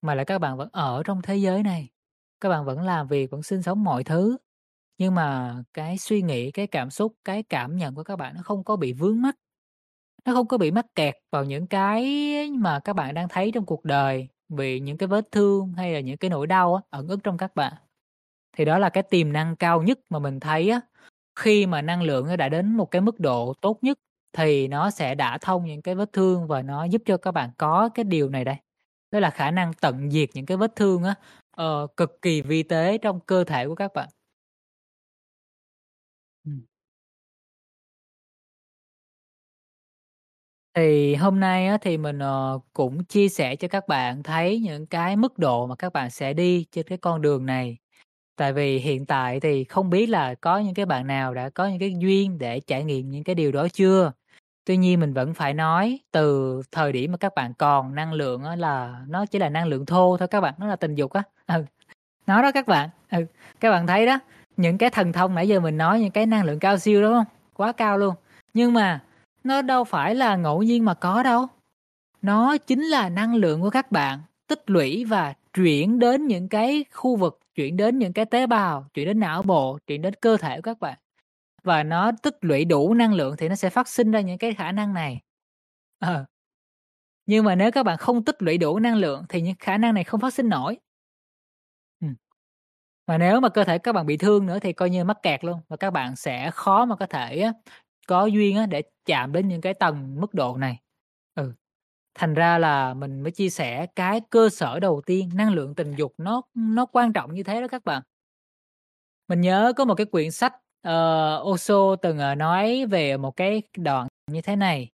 [0.02, 1.88] mà là các bạn vẫn ở trong thế giới này.
[2.40, 4.36] Các bạn vẫn làm việc, vẫn sinh sống mọi thứ,
[4.98, 8.42] nhưng mà cái suy nghĩ, cái cảm xúc, cái cảm nhận của các bạn nó
[8.44, 9.36] không có bị vướng mắc.
[10.26, 12.04] Nó không có bị mắc kẹt vào những cái
[12.50, 16.00] mà các bạn đang thấy trong cuộc đời, vì những cái vết thương hay là
[16.00, 17.72] những cái nỗi đau á, ẩn ức trong các bạn.
[18.56, 20.80] Thì đó là cái tiềm năng cao nhất mà mình thấy á,
[21.40, 23.98] khi mà năng lượng nó đã đến một cái mức độ tốt nhất
[24.32, 27.50] thì nó sẽ đả thông những cái vết thương và nó giúp cho các bạn
[27.58, 28.56] có cái điều này đây.
[29.10, 31.14] Đó là khả năng tận diệt những cái vết thương á,
[31.62, 34.08] uh, cực kỳ vi tế trong cơ thể của các bạn.
[40.74, 44.86] Thì hôm nay á, thì mình, ờ, cũng chia sẻ cho các bạn thấy những
[44.86, 47.76] cái mức độ mà các bạn sẽ đi trên cái con đường này.
[48.36, 51.66] Tại vì hiện tại thì không biết là có những cái bạn nào đã có
[51.68, 54.12] những cái duyên để trải nghiệm những cái điều đó chưa?
[54.64, 58.44] Tuy nhiên mình vẫn phải nói từ thời điểm mà các bạn còn năng lượng
[58.44, 61.12] á là nó chỉ là năng lượng thô thôi các bạn, nó là tình dục
[61.12, 61.22] á.
[61.46, 61.64] Ừ,
[62.26, 63.24] nó đó các bạn, ừ,
[63.60, 64.18] các bạn thấy đó,
[64.56, 67.12] những cái thần thông nãy giờ mình nói những cái năng lượng cao siêu, đúng
[67.12, 68.14] không Quá cao luôn,
[68.54, 69.00] nhưng mà
[69.44, 71.46] nó đâu phải là ngẫu nhiên mà có đâu.
[72.22, 76.84] Nó chính là năng lượng của các bạn tích lũy và chuyển đến những cái
[76.92, 80.36] khu vực, chuyển đến những cái tế bào, chuyển đến não bộ, chuyển đến cơ
[80.36, 80.98] thể của các bạn.
[81.62, 84.54] Và nó tích lũy đủ năng lượng thì nó sẽ phát sinh ra những cái
[84.54, 85.20] khả năng này.
[86.00, 86.26] à.
[87.26, 89.94] Nhưng mà nếu các bạn không tích lũy đủ năng lượng thì những khả năng
[89.94, 90.78] này không phát sinh nổi.
[92.00, 92.06] ừ.
[93.06, 95.44] Và nếu mà cơ thể các bạn bị thương nữa thì coi như mắc kẹt
[95.44, 97.52] luôn, và các bạn sẽ khó mà có thể á,
[98.08, 100.78] có duyên á để chạm đến những cái tầng mức độ này.
[101.34, 101.52] Ừ.
[102.14, 105.94] Thành ra là mình mới chia sẻ cái cơ sở đầu tiên, năng lượng tình
[105.96, 108.02] dục nó nó quan trọng như thế đó các bạn.
[109.28, 110.54] Mình nhớ có một cái quyển sách,
[110.88, 114.90] uh, Oso từng, uh, nói về một cái đoạn như thế này.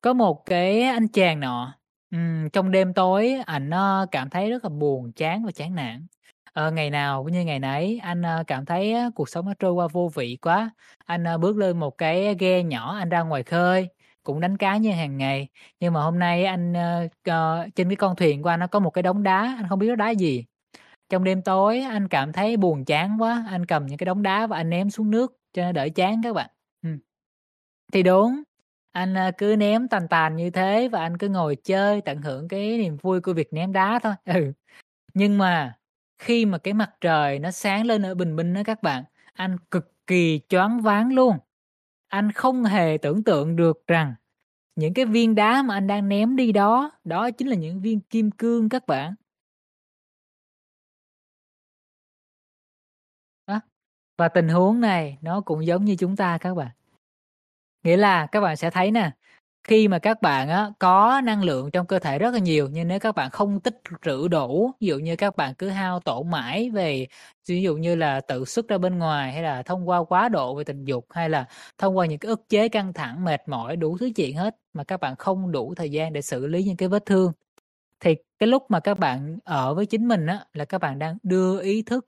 [0.00, 1.74] Có một cái anh chàng nọ,
[2.10, 5.74] um, trong đêm tối anh uh, ờ, cảm thấy rất là buồn chán và chán
[5.74, 6.06] nản.
[6.66, 9.52] uh, ngày nào cũng như ngày nấy, anh, uh, cảm thấy uh, cuộc sống nó
[9.58, 10.70] trôi qua vô vị quá,
[11.04, 13.88] anh, uh, bước lên một cái ghe nhỏ anh ra ngoài khơi,
[14.22, 15.48] cũng đánh cá như hàng ngày.
[15.80, 18.78] Nhưng mà hôm nay anh, uh, uh, trên cái con thuyền của anh nó có
[18.80, 20.44] một cái đống đá, anh không biết đó đá gì.
[21.12, 24.46] Trong đêm tối anh cảm thấy buồn chán quá, anh cầm những cái đống đá
[24.46, 26.50] và anh ném xuống nước cho nó đỡ chán các bạn.
[26.82, 26.90] Ừ.
[27.92, 28.42] Thì đúng,
[28.92, 32.48] anh, à, cứ ném tàn tàn như thế và anh cứ ngồi chơi, tận hưởng
[32.48, 34.14] cái niềm vui của việc ném đá thôi.
[34.24, 34.52] Ừ.
[35.14, 35.78] Nhưng mà
[36.18, 39.04] khi mà cái mặt trời nó sáng lên ở bình minh đó các bạn,
[39.34, 41.38] anh cực kỳ choáng váng luôn.
[42.08, 44.14] Anh không hề tưởng tượng được rằng
[44.76, 48.00] Những cái viên đá mà anh đang ném đi đó, đó chính là những viên
[48.00, 49.14] kim cương các bạn.
[54.22, 56.68] Và tình huống này nó cũng giống như chúng ta các bạn.
[57.84, 59.10] Nghĩa là các bạn sẽ thấy nè,
[59.64, 62.88] khi mà các bạn á có năng lượng trong cơ thể rất là nhiều, nhưng
[62.88, 66.30] nếu các bạn không tích trữ đủ, ví dụ như các bạn cứ hao tổn
[66.30, 67.06] mãi về
[67.48, 70.54] ví dụ như là tự xuất ra bên ngoài, hay là thông qua quá độ
[70.54, 71.46] về tình dục, hay là
[71.78, 74.84] thông qua những cái ức chế căng thẳng, mệt mỏi, đủ thứ chuyện hết, mà
[74.84, 77.32] các bạn không đủ thời gian để xử lý những cái vết thương.
[78.00, 81.18] Thì cái lúc mà các bạn ở với chính mình á, là các bạn đang
[81.22, 82.06] đưa ý thức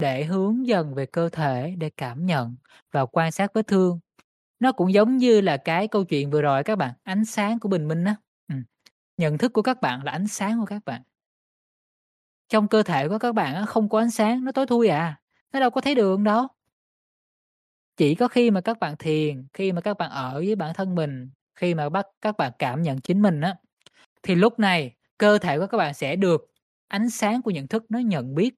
[0.00, 2.56] để hướng dần về cơ thể, để cảm nhận
[2.92, 4.00] và quan sát vết thương.
[4.60, 7.68] Nó cũng giống như là cái câu chuyện vừa rồi các bạn, ánh sáng của
[7.68, 8.16] bình minh á.
[8.48, 8.54] ừ.
[9.16, 11.02] nhận thức của các bạn là ánh sáng của các bạn.
[12.48, 15.20] Trong cơ thể của các bạn á, không có ánh sáng, nó tối thui à,
[15.52, 16.46] nó đâu có thấy đường đâu.
[17.96, 20.94] Chỉ có khi mà các bạn thiền, khi mà các bạn ở với bản thân
[20.94, 23.56] mình, khi mà bắt các bạn cảm nhận chính mình á,
[24.22, 26.52] thì lúc này cơ thể của các bạn sẽ được
[26.88, 28.54] ánh sáng của nhận thức nó nhận biết.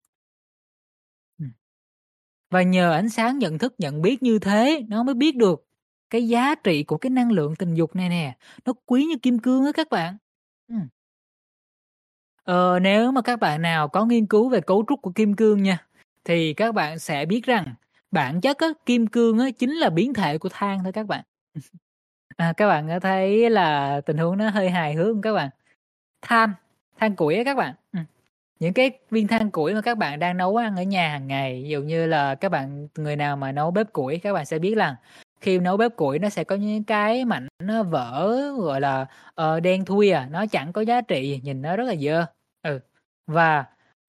[2.50, 5.66] Và nhờ ánh sáng nhận thức nhận biết như thế, nó mới biết được
[6.10, 9.38] cái giá trị của cái năng lượng tình dục này nè, nó quý như kim
[9.38, 10.16] cương á các bạn.
[10.68, 10.74] ừ.
[12.44, 15.62] Ờ, nếu mà các bạn nào có nghiên cứu về cấu trúc của kim cương
[15.62, 15.86] nha,
[16.24, 17.74] thì các bạn sẽ biết rằng
[18.10, 21.24] bản chất á, kim cương á, chính là biến thể của than thôi các bạn.
[22.36, 25.50] À, các bạn có thấy là tình huống nó hơi hài hước không các bạn?
[26.22, 26.50] Than,
[26.96, 27.98] than củi á các bạn, ừ
[28.60, 31.62] những cái viên than củi mà các bạn đang nấu ăn ở nhà hàng ngày,
[31.62, 34.58] ví dụ như là các bạn người nào mà nấu bếp củi các bạn sẽ
[34.58, 34.96] biết là
[35.40, 39.06] khi nấu bếp củi nó sẽ có những cái mảnh nó vỡ, gọi là,
[39.40, 42.26] uh, đen thui à, nó chẳng có giá trị gì, nhìn nó rất là dơ.
[42.62, 42.80] Ừ,
[43.26, 43.64] và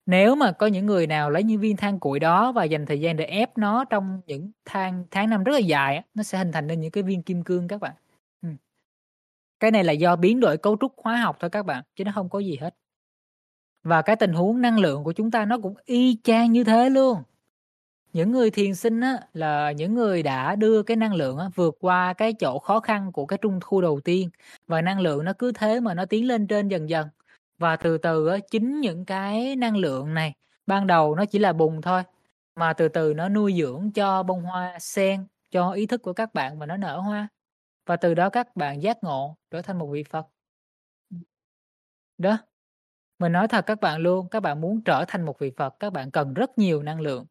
[0.06, 3.00] nếu mà có những người nào lấy những viên than củi đó và dành thời
[3.00, 6.52] gian để ép nó trong những tháng tháng năm rất là dài nó sẽ hình
[6.52, 7.92] thành nên những cái viên kim cương các bạn.
[8.42, 8.48] ừ.
[9.60, 12.12] Cái này là do biến đổi cấu trúc hóa học thôi các bạn, chứ nó
[12.14, 12.74] không có gì hết.
[13.82, 16.90] Và cái tình huống năng lượng của chúng ta nó cũng y chang như thế
[16.90, 17.22] luôn.
[18.12, 21.76] Những người thiền sinh á, là những người đã đưa cái năng lượng á, vượt
[21.80, 24.30] qua cái chỗ khó khăn của cái trung thu đầu tiên,
[24.66, 27.08] và năng lượng nó cứ thế mà nó tiến lên trên dần dần.
[27.58, 30.34] Và từ từ á, chính những cái năng lượng này,
[30.66, 32.02] ban đầu nó chỉ là bùn thôi,
[32.56, 36.34] mà từ từ nó nuôi dưỡng cho bông hoa sen, cho ý thức của các
[36.34, 37.28] bạn và nó nở hoa.
[37.86, 40.26] Và từ đó các bạn giác ngộ, trở thành một vị Phật.
[42.18, 42.38] Đó,
[43.22, 45.92] mình nói thật các bạn luôn, các bạn muốn trở thành một vị Phật, các
[45.92, 47.26] bạn cần rất nhiều năng lượng.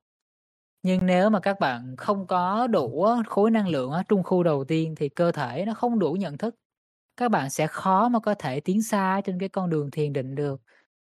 [0.84, 4.64] Nhưng nếu mà các bạn không có đủ khối năng lượng ở trung khu đầu
[4.64, 6.56] tiên thì cơ thể nó không đủ nhận thức.
[7.18, 10.36] Các bạn sẽ khó mà có thể tiến xa trên cái con đường thiền định
[10.36, 10.62] được.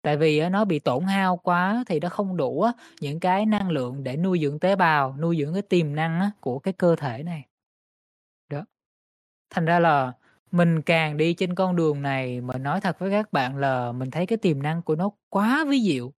[0.02, 2.66] Tại vì nó bị tổn hao quá thì nó không đủ
[3.00, 6.58] những cái năng lượng để nuôi dưỡng tế bào, nuôi dưỡng cái tiềm năng của
[6.58, 7.46] cái cơ thể này.
[8.50, 8.64] Đó.
[9.50, 10.12] Thành ra là
[10.52, 14.10] mình càng đi trên con đường này, mình nói thật với các bạn là mình
[14.10, 16.12] thấy cái tiềm năng của nó quá vi diệu.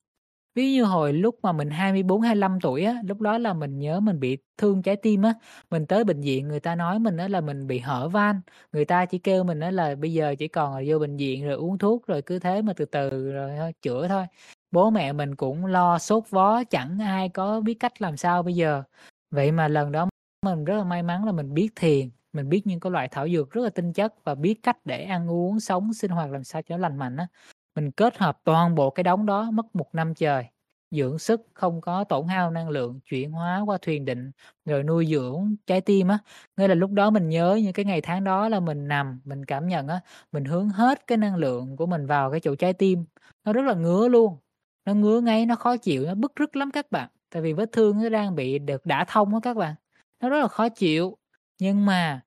[0.56, 4.20] Ví như hồi lúc mà mình 24-25 tuổi á, lúc đó là mình nhớ mình
[4.20, 5.34] bị thương trái tim á,
[5.72, 8.86] mình tới bệnh viện người ta nói mình á là mình bị hở van, người
[8.86, 11.56] ta chỉ kêu mình á là bây giờ chỉ còn là vô bệnh viện rồi
[11.56, 14.26] uống thuốc rồi cứ thế mà từ từ rồi thôi chữa thôi.
[14.72, 18.56] Bố mẹ mình cũng lo sốt vó, chẳng ai có biết cách làm sao bây
[18.56, 18.84] giờ.
[19.32, 20.10] Vậy mà lần đó
[20.46, 23.30] mình rất là may mắn là mình biết thiền, mình biết những cái loại thảo
[23.30, 26.44] dược rất là tinh chất và biết cách để ăn uống, sống, sinh hoạt làm
[26.44, 27.28] sao cho nó lành mạnh á.
[27.76, 30.46] Mình kết hợp toàn bộ cái đống đó mất một năm trời,
[30.92, 34.32] dưỡng sức, không có tổn hao năng lượng, chuyển hóa qua thiền định,
[34.66, 36.18] rồi nuôi dưỡng trái tim á.
[36.58, 39.46] Nghĩa là lúc đó mình nhớ những cái ngày tháng đó là mình nằm, mình
[39.46, 40.00] cảm nhận á,
[40.32, 43.06] mình hướng hết cái năng lượng của mình vào cái chỗ trái tim,
[43.46, 44.38] nó rất là ngứa luôn,
[44.86, 47.70] nó ngứa ngay nó khó chịu, nó bức rứt lắm các bạn, tại vì vết
[47.72, 49.76] thương nó đang bị được đã thông á các bạn,
[50.22, 51.18] nó rất là khó chịu.
[51.60, 52.22] Nhưng mà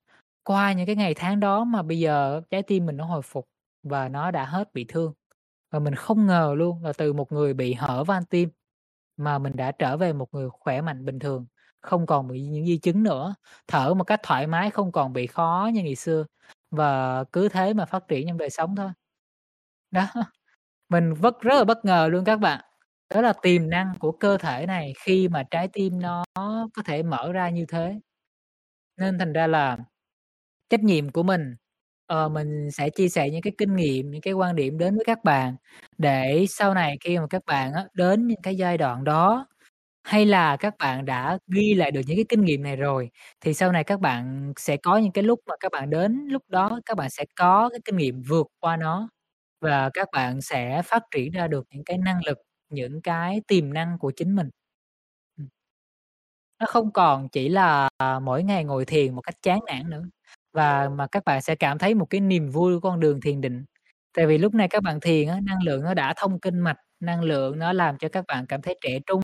[0.44, 3.48] qua những cái ngày tháng đó mà bây giờ trái tim mình nó hồi phục
[3.82, 5.12] và nó đã hết bị thương.
[5.72, 8.50] Và mình không ngờ luôn là từ một người bị hở van tim
[9.16, 11.46] mà mình đã trở về một người khỏe mạnh bình thường,
[11.80, 13.34] không còn bị những di chứng nữa,
[13.68, 16.26] thở một cách thoải mái, không còn bị khó như ngày xưa
[16.70, 18.90] và cứ thế mà phát triển trong đời sống thôi.
[19.90, 20.06] Đó,
[20.90, 22.64] mình vất rất là bất ngờ luôn các bạn.
[23.14, 26.24] Đó là tiềm năng của cơ thể này khi mà trái tim nó
[26.74, 28.00] có thể mở ra như thế.
[28.96, 29.76] Nên thành ra là
[30.70, 31.54] trách nhiệm của mình,
[32.06, 35.04] ờ, mình sẽ chia sẻ những cái kinh nghiệm, những cái quan điểm đến với
[35.06, 35.56] các bạn
[35.98, 39.48] để sau này khi mà các bạn á, đến những cái giai đoạn đó,
[40.04, 43.54] hay là các bạn đã ghi lại được những cái kinh nghiệm này rồi, thì
[43.54, 46.80] sau này các bạn sẽ có những cái lúc mà các bạn đến lúc đó
[46.86, 49.10] các bạn sẽ có cái kinh nghiệm vượt qua nó
[49.62, 52.38] và các bạn sẽ phát triển ra được những cái năng lực,
[52.70, 54.50] những cái tiềm năng của chính mình.
[56.60, 60.02] Nó không còn chỉ là à, mỗi ngày ngồi thiền một cách chán nản nữa,
[60.52, 63.40] và mà các bạn sẽ cảm thấy một cái niềm vui của con đường thiền
[63.40, 63.64] định.
[64.16, 66.76] Tại vì lúc này các bạn thiền á, năng lượng nó đã thông kinh mạch,
[67.00, 69.20] năng lượng nó làm cho các bạn cảm thấy trẻ trung.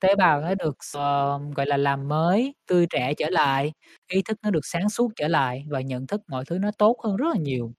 [0.00, 3.72] Tế bào nó được uh, gọi là, làm mới, tươi trẻ trở lại,
[4.12, 6.96] ý thức nó được sáng suốt trở lại và nhận thức mọi thứ nó tốt
[7.04, 7.72] hơn rất là nhiều.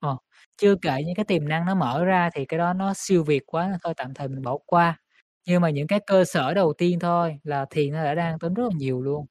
[0.00, 0.16] Ờ,
[0.58, 3.42] chưa kể những cái tiềm năng nó mở ra thì cái đó nó siêu việt
[3.46, 4.98] quá thôi tạm thời mình bỏ qua.
[5.46, 8.54] Nhưng mà những cái cơ sở đầu tiên thôi là thiền nó đã đang tốn
[8.54, 9.26] rất là nhiều luôn.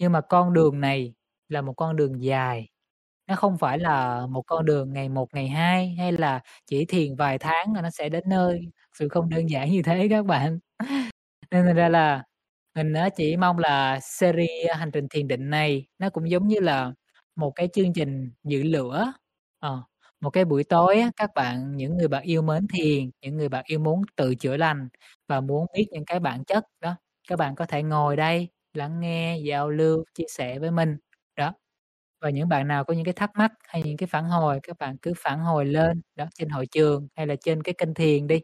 [0.00, 1.14] Nhưng mà con đường này
[1.48, 2.68] là một con đường dài,
[3.28, 7.16] nó không phải là một con đường ngày một, ngày hai, hay là chỉ thiền
[7.16, 8.60] vài tháng là nó sẽ đến nơi,
[8.98, 10.58] sự không đơn giản như thế các bạn.
[11.52, 12.24] Nên thành ra là
[12.76, 16.60] mình nó chỉ mong là series hành trình thiền định này nó cũng giống như
[16.60, 16.92] là
[17.36, 19.12] một cái chương trình giữ lửa,
[19.60, 19.82] ờ,
[20.20, 23.48] một cái buổi tối á, các bạn những người bạn yêu mến thiền, những người
[23.48, 24.88] bạn yêu muốn tự chữa lành
[25.28, 26.96] và muốn biết những cái bản chất đó,
[27.28, 30.96] các bạn có thể ngồi đây lắng nghe, giao lưu, chia sẻ với mình,
[31.36, 31.52] đó.
[32.22, 34.78] Và những bạn nào có những cái thắc mắc hay những cái phản hồi, các
[34.78, 38.26] bạn cứ phản hồi lên, đó, trên hội trường hay là trên cái kênh thiền
[38.26, 38.40] đi,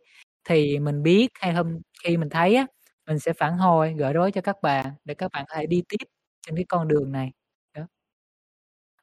[0.49, 2.67] thì mình biết hay hôm khi mình thấy á,
[3.09, 5.83] mình sẽ phản hồi, gỡ rối cho các bạn để các bạn có thể đi
[5.89, 6.07] tiếp
[6.47, 7.36] trên cái con đường này.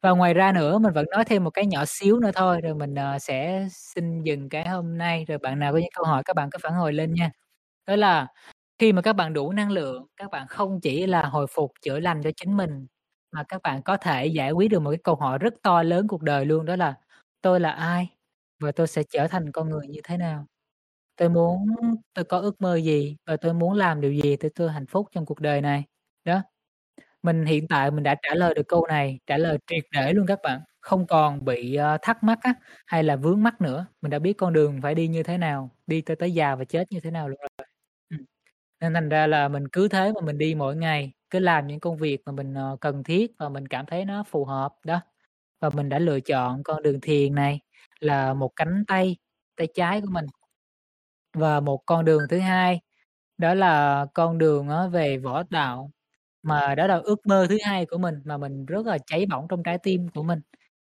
[0.03, 2.75] Và ngoài ra nữa mình vẫn nói thêm một cái nhỏ xíu nữa thôi rồi
[2.75, 6.23] mình, uh, sẽ xin dừng cái hôm nay, rồi bạn nào có những câu hỏi
[6.25, 7.31] các bạn cứ phản hồi lên nha.
[7.87, 8.27] Đó là
[8.79, 11.99] khi mà các bạn đủ năng lượng, các bạn không chỉ là hồi phục, chữa
[11.99, 12.87] lành cho chính mình,
[13.33, 16.07] mà các bạn có thể giải quyết được một cái câu hỏi rất to lớn
[16.07, 16.95] cuộc đời luôn, đó là
[17.41, 18.09] "Tôi là ai?
[18.61, 20.45] Và tôi sẽ trở thành con người như thế nào?
[21.17, 21.67] Tôi muốn
[22.15, 23.17] tôi có ước mơ gì?
[23.27, 25.85] Và tôi muốn làm điều gì để tôi hạnh phúc trong cuộc đời này?"
[26.25, 26.41] Đó.
[27.23, 30.25] Mình hiện tại mình đã trả lời được câu này, trả lời triệt để luôn
[30.27, 32.53] các bạn, không còn bị, ờ, thắc mắc á,
[32.87, 35.69] hay là vướng mắc nữa, mình đã biết con đường phải đi như thế nào,
[35.87, 37.49] đi tới tới già và chết như thế nào luôn rồi.
[38.11, 38.25] Ừm,
[38.81, 41.79] nên thành ra là mình cứ thế mà mình đi mỗi ngày, cứ làm những
[41.79, 45.01] công việc mà mình, ờ, cần thiết và mình cảm thấy nó phù hợp, đó.
[45.61, 47.59] Và mình đã lựa chọn con đường thiền này
[48.01, 49.17] là một cánh tay,
[49.57, 50.25] tay trái của mình.
[51.33, 52.81] Và một con đường thứ hai,
[53.37, 55.91] đó là con đường á về võ đạo,
[56.43, 59.47] mà đó là ước mơ thứ hai của mình mà mình rất là cháy bỏng
[59.49, 60.39] trong trái tim của mình.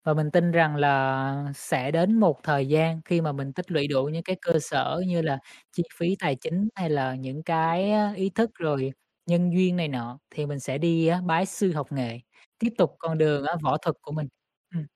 [0.05, 3.87] Và mình tin rằng là sẽ đến một thời gian khi mà mình tích lũy
[3.89, 5.39] đủ những cái cơ sở như là
[5.73, 8.93] chi phí tài chính hay là những cái ý thức rồi
[9.27, 12.21] nhân duyên này nọ, thì mình sẽ đi á bái sư học nghệ,
[12.59, 14.29] tiếp tục con đường á võ thuật của mình.
[14.75, 14.87] Ừm.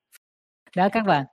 [0.76, 1.26] Đó các bạn,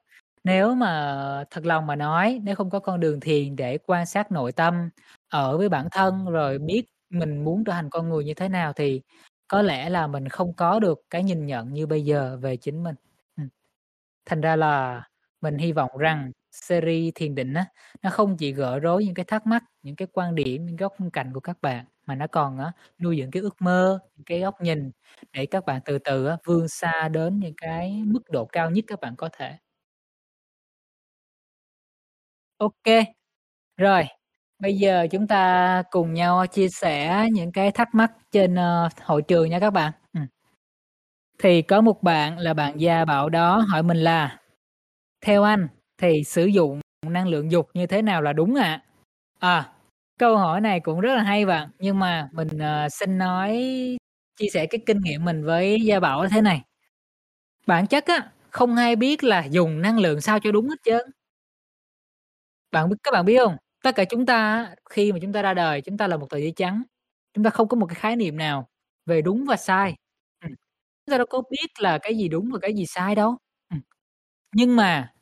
[0.44, 4.32] nếu mà thật lòng mà nói, nếu không có con đường thiền để quan sát
[4.34, 4.90] nội tâm,
[5.30, 8.74] ở với bản thân rồi biết mình muốn trở thành con người như thế nào
[8.74, 9.02] thì
[9.48, 12.84] có lẽ là mình không có được cái nhìn nhận như bây giờ về chính
[12.84, 12.96] mình.
[14.26, 15.04] Thành ra là
[15.42, 17.66] mình hy vọng rằng series thiền định á,
[18.02, 20.94] nó không chỉ gỡ rối những cái thắc mắc, những cái quan điểm, những góc
[21.14, 24.40] cạnh của các bạn, mà nó còn á nuôi dưỡng cái ước mơ, những cái
[24.40, 24.92] góc nhìn
[25.34, 28.84] để các bạn từ từ á vươn xa đến những cái mức độ cao nhất
[28.88, 29.58] các bạn có thể.
[32.58, 32.88] ok.
[33.78, 34.04] Rồi,
[34.62, 39.22] bây giờ chúng ta cùng nhau chia sẻ những cái thắc mắc trên, uh, hội
[39.22, 39.92] trường nha các bạn.
[40.14, 40.20] Ừ.
[41.40, 44.38] Thì có một bạn là bạn Gia Bảo đó hỏi mình là
[45.26, 45.68] "Theo anh
[46.02, 48.84] thì sử dụng năng lượng dục như thế nào là đúng ạ?"
[49.40, 49.72] À,
[50.20, 53.64] câu hỏi này cũng rất là hay bạn, nhưng mà mình, uh, xin nói
[54.40, 56.62] chia sẻ cái kinh nghiệm mình với Gia Bảo thế này.
[57.68, 61.02] Bản chất á, không ai biết là dùng năng lượng sao cho đúng hết trơn.
[62.72, 65.42] Bạn biết các bạn biết không Tất cả chúng ta á, khi mà chúng ta
[65.42, 66.84] ra đời, chúng ta là một tờ giấy trắng,
[67.34, 68.68] chúng ta không có một cái khái niệm nào
[69.06, 69.96] về đúng và sai.
[70.44, 70.48] Ừ.
[71.06, 73.38] Chúng ta đâu có biết là cái gì đúng và cái gì sai đâu.
[73.74, 73.78] Ừ.
[74.56, 75.14] Nhưng mà,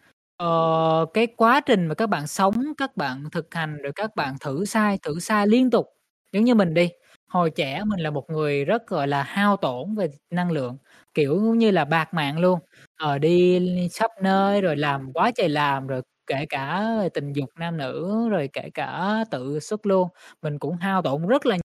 [0.43, 4.35] uh, cái quá trình mà các bạn sống, các bạn thực hành rồi các bạn
[4.41, 5.87] thử sai, thử sai liên tục.
[6.33, 6.89] Giống như mình đi,
[7.29, 10.77] hồi trẻ mình là một người rất, gọi là, hao tổn về năng lượng,
[11.13, 12.59] kiểu như là, bạc mạng luôn,
[12.97, 13.59] ờ, đi
[13.99, 18.49] khắp nơi rồi làm quá trời làm, rồi kể cả tình dục nam nữ, rồi
[18.53, 20.09] kể cả tự xuất luôn,
[20.43, 21.57] mình cũng hao tổn rất là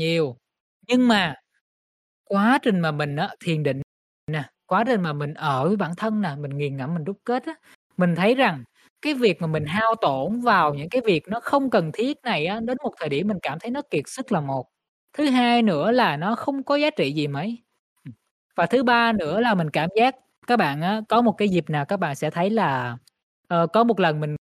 [0.00, 0.38] nhiều.
[0.88, 1.36] Nhưng mà
[2.24, 3.82] quá trình mà mình á thiền định
[4.32, 7.18] nè, quá trình mà mình ở với bản thân nè, mình nghiền ngẫm, mình đúc
[7.24, 7.54] kết á,
[7.98, 8.64] mình thấy rằng
[9.02, 12.46] cái việc mà mình hao tổn vào những cái việc nó không cần thiết này
[12.46, 14.66] á, đến một thời điểm mình cảm thấy nó kiệt sức là một.
[15.18, 17.58] Thứ hai nữa là nó không có giá trị gì mấy.
[18.56, 20.16] Và thứ ba nữa là mình cảm giác
[20.46, 22.98] các bạn á, có một cái dịp nào các bạn sẽ thấy là,
[23.48, 24.36] ờ, có một lần mình,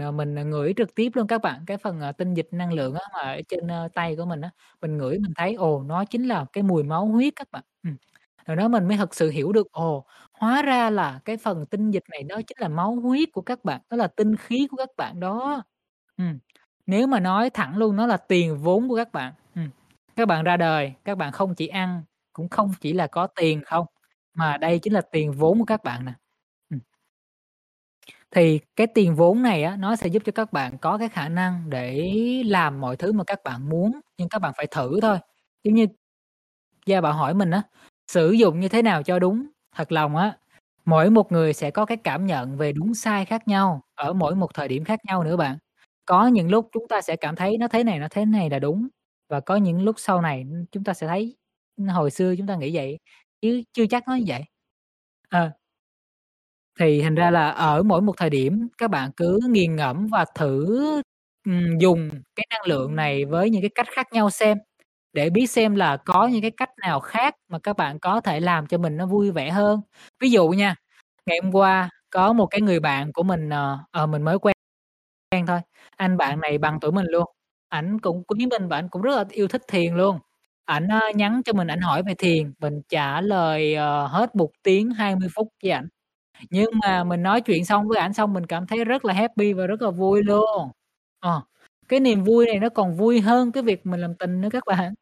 [0.00, 2.72] ờ, mình ờ, ngửi trực tiếp luôn các bạn, cái phần, ờ, tinh dịch năng
[2.72, 4.50] lượng á, mà ở trên, ơ, tay của mình á,
[4.82, 7.62] mình ngửi mình thấy, ồ, nó chính là cái mùi máu huyết các bạn.
[7.84, 7.96] Ừm.
[8.46, 11.90] rồi đó mình mới thật sự hiểu được, ồ, hóa ra là cái phần tinh
[11.90, 14.76] dịch này đó chính là máu huyết của các bạn, đó là tinh khí của
[14.76, 15.62] các bạn đó.
[16.18, 16.38] Ừm,
[16.86, 19.32] nếu mà nói thẳng luôn nó là tiền vốn của các bạn.
[19.56, 19.70] Ừm,
[20.16, 23.62] các bạn ra đời, các bạn không chỉ ăn, cũng không chỉ là có tiền
[23.66, 23.86] không,
[24.34, 26.12] mà đây chính là tiền vốn của các bạn nè.
[28.34, 31.28] Thì cái tiền vốn này á, nó sẽ giúp cho các bạn có cái khả
[31.28, 32.12] năng để
[32.46, 35.18] làm mọi thứ mà các bạn muốn, nhưng các bạn phải thử thôi.
[35.64, 35.86] Giống như
[36.86, 37.62] Gia Bảo hỏi mình á,
[38.12, 39.46] sử dụng như thế nào cho đúng?
[39.76, 40.36] Thật lòng á,
[40.84, 44.34] mỗi một người sẽ có cái cảm nhận về đúng sai khác nhau, ở mỗi
[44.36, 45.58] một thời điểm khác nhau nữa bạn.
[46.06, 48.58] Có những lúc chúng ta sẽ cảm thấy nó thế này, nó thế này là
[48.58, 48.88] đúng,
[49.30, 51.36] và có những lúc sau này, chúng ta sẽ thấy,
[51.90, 52.98] hồi xưa chúng ta nghĩ vậy,
[53.42, 54.42] chứ chưa chắc nó như vậy.
[55.30, 55.50] Ờ.
[56.80, 60.24] Thì thành ra là ở mỗi một thời điểm các bạn cứ nghiền ngẫm và
[60.34, 60.66] thử,
[61.46, 64.58] ừm, dùng cái năng lượng này với những cái cách khác nhau xem,
[65.12, 68.40] để biết xem là có những cái cách nào khác mà các bạn có thể
[68.40, 69.80] làm cho mình nó vui vẻ hơn.
[70.20, 70.74] Ví dụ nha,
[71.26, 74.54] ngày hôm qua có một cái người bạn của mình, ờ, ờ, mình mới quen
[75.32, 75.60] quen thôi,
[75.98, 77.24] anh bạn này bằng tuổi mình luôn,
[77.68, 80.18] ảnh cũng quý mình và ảnh cũng rất là yêu thích thiền luôn.
[80.66, 84.50] Ảnh, a, nhắn cho mình ảnh hỏi về thiền, mình trả lời, ờ, hết 1
[84.64, 85.88] tiếng 20 phút với ảnh.
[86.50, 89.52] Nhưng mà mình nói chuyện xong với ảnh xong mình cảm thấy rất là happy
[89.52, 90.70] và rất là vui luôn.
[91.20, 91.40] Ờ,
[91.88, 94.62] cái niềm vui này nó còn vui hơn cái việc mình làm tình nữa các
[94.66, 94.94] bạn.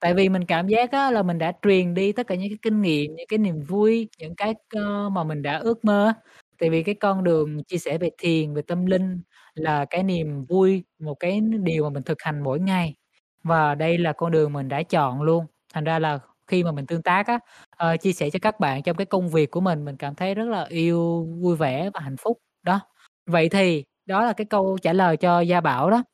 [0.00, 2.58] Tại vì mình cảm giác á là mình đã truyền đi tất cả những cái
[2.62, 6.14] kinh nghiệm, những cái niềm vui, những cái, ơ, mà mình đã ước mơ á.
[6.58, 9.20] Tại vì cái con đường chia sẻ về thiền, về tâm linh
[9.54, 12.94] là cái niềm vui, một cái điều mà mình thực hành mỗi ngày,
[13.42, 15.46] và đây là con đường mình đã chọn luôn.
[15.74, 16.18] Thành ra là
[16.48, 17.38] khi mà mình tương tác á,
[17.76, 20.34] ờ, chia sẻ cho các bạn trong cái công việc của mình, mình cảm thấy
[20.34, 22.38] rất là yêu, vui vẻ và hạnh phúc.
[22.62, 22.80] Đó,
[23.26, 26.04] vậy thì đó là cái câu trả lời cho Gia Bảo đó.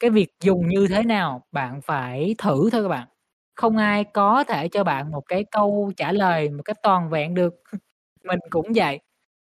[0.00, 3.08] Cái việc dùng như thế nào bạn phải thử thôi các bạn,
[3.56, 7.34] không ai có thể cho bạn một cái câu trả lời một cách toàn vẹn
[7.34, 7.54] được.
[8.24, 9.00] Mình cũng vậy,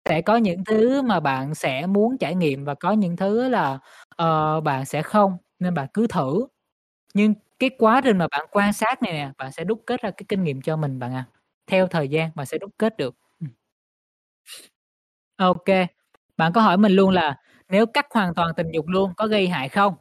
[0.09, 3.79] sẽ có những thứ mà bạn sẽ muốn trải nghiệm và có những thứ là,
[4.17, 6.47] ờ, bạn sẽ không, nên bạn cứ thử.
[7.13, 10.11] Nhưng cái quá trình mà bạn quan sát này nè, bạn sẽ đúc kết ra
[10.11, 11.25] cái kinh nghiệm cho mình bạn à.
[11.67, 13.15] Theo thời gian bạn sẽ đúc kết được.
[13.41, 13.47] Ừ.
[15.37, 15.65] ok
[16.37, 17.35] bạn có hỏi mình luôn là
[17.69, 19.93] nếu cắt hoàn toàn tình dục luôn có gây hại không?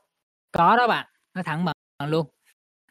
[0.53, 1.77] Có đó bạn, nói thẳng bạn
[2.11, 2.27] luôn.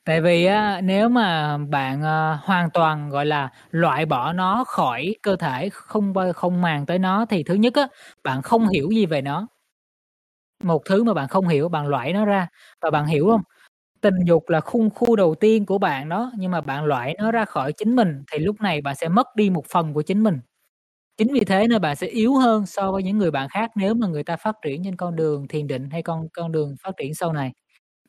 [0.06, 5.16] Tại vì á, nếu mà bạn, à, hoàn toàn, gọi là, loại bỏ nó khỏi
[5.24, 7.88] cơ thể, không không màng tới nó thì thứ nhất á,
[8.26, 9.48] bạn không hiểu gì về nó.
[10.64, 12.48] Một thứ mà bạn không hiểu, bạn loại nó ra,
[12.82, 13.42] và bạn hiểu không
[14.02, 17.32] Tình dục là khung khu đầu tiên của bạn đó, nhưng mà bạn loại nó
[17.32, 20.24] ra khỏi chính mình thì lúc này bạn sẽ mất đi một phần của chính
[20.24, 20.40] mình.
[21.18, 23.94] Chính vì thế nên bạn sẽ yếu hơn so với những người bạn khác nếu
[23.96, 26.92] mà người ta phát triển trên con đường thiền định hay con con đường phát
[26.98, 27.52] triển sau này.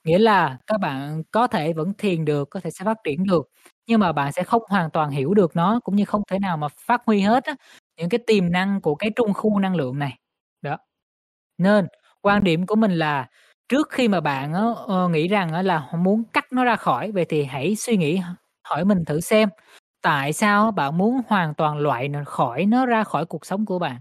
[0.05, 3.49] Nghĩa là các bạn có thể vẫn thiền được, có thể sẽ phát triển được,
[3.89, 6.59] nhưng mà bạn sẽ không hoàn toàn hiểu được nó, cũng như không thể nào
[6.59, 7.55] mà phát huy hết á,
[7.99, 10.19] những cái tiềm năng của cái trung khu năng lượng này.
[10.63, 10.79] Đó.
[11.59, 11.89] Nên
[12.23, 13.29] quan điểm của mình là
[13.71, 14.55] trước khi mà bạn
[15.07, 18.21] uh, nghĩ rằng là muốn cắt nó ra khỏi, vậy thì hãy suy nghĩ
[18.69, 19.51] hỏi mình thử xem,
[20.03, 23.81] tại sao bạn muốn hoàn toàn loại nó khỏi nó ra khỏi cuộc sống của
[23.81, 23.97] bạn?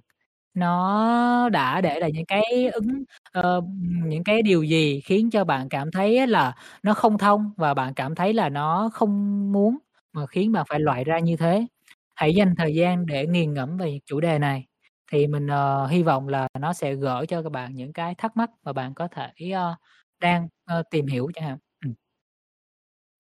[0.56, 3.04] Nó đã để lại những cái ứng
[3.40, 3.66] uh,
[4.06, 7.96] những cái điều gì khiến cho bạn cảm thấy là nó không thông và bạn
[7.96, 9.78] cảm thấy là nó không muốn
[10.14, 11.68] mà khiến bạn phải loại ra như thế?
[12.16, 14.66] Hãy dành thời gian để nghiền ngẫm về chủ đề này,
[15.12, 18.38] thì mình, uh, hy vọng là nó sẽ gỡ cho các bạn những cái thắc
[18.38, 19.78] mắc mà bạn có thể, uh,
[20.20, 20.48] đang,
[20.80, 21.58] uh, tìm hiểu chẳng hạn.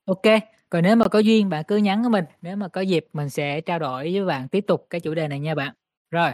[0.05, 0.21] OK.
[0.69, 3.29] Còn nếu mà có duyên bạn cứ nhắn với mình, nếu mà có dịp mình
[3.29, 5.73] sẽ trao đổi với bạn tiếp tục cái chủ đề này nha bạn.
[6.11, 6.31] Rồi.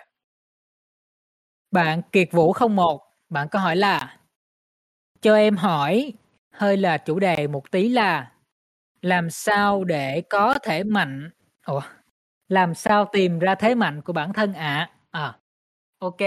[1.72, 4.18] Bạn Kiệt Vũ 01, bạn có hỏi là
[5.22, 6.14] Cho em hỏi
[6.52, 8.32] hơi là chủ đề một tí là
[9.02, 11.30] làm sao để có thể mạnh
[11.66, 11.82] ủa,
[12.48, 14.90] làm sao tìm ra thế mạnh của bản thân ạ?
[15.12, 15.22] À?
[15.22, 15.40] à,
[16.06, 16.18] OK,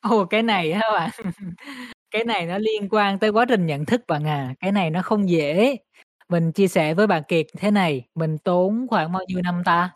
[0.00, 1.10] Ồ, cái này hả bạn,
[2.10, 5.02] cái này nó liên quan tới quá trình nhận thức bạn à, cái này nó
[5.02, 5.76] không dễ.
[6.28, 9.90] Mình chia sẻ với bạn Kiệt thế này, mình tốn khoảng bao nhiêu năm ta?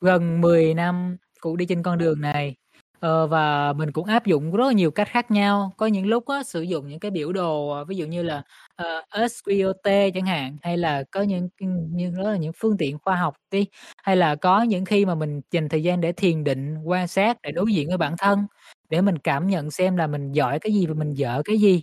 [0.00, 2.56] Gần 10 năm cũng đi trên con đường này,
[3.02, 5.72] ờ, và mình cũng áp dụng rất là nhiều cách khác nhau.
[5.76, 8.42] Có những lúc á, sử dụng những cái biểu đồ, ờ, ví dụ như là,
[8.76, 12.98] ờ, SQOT chẳng hạn, hay là có những, những như đó là những phương tiện
[13.04, 13.66] khoa học đi,
[14.02, 17.36] hay là có những khi mà mình dành thời gian để thiền định, quan sát
[17.42, 18.46] để đối diện với bản thân,
[18.90, 21.82] để mình cảm nhận xem là mình giỏi cái gì và mình dở cái gì.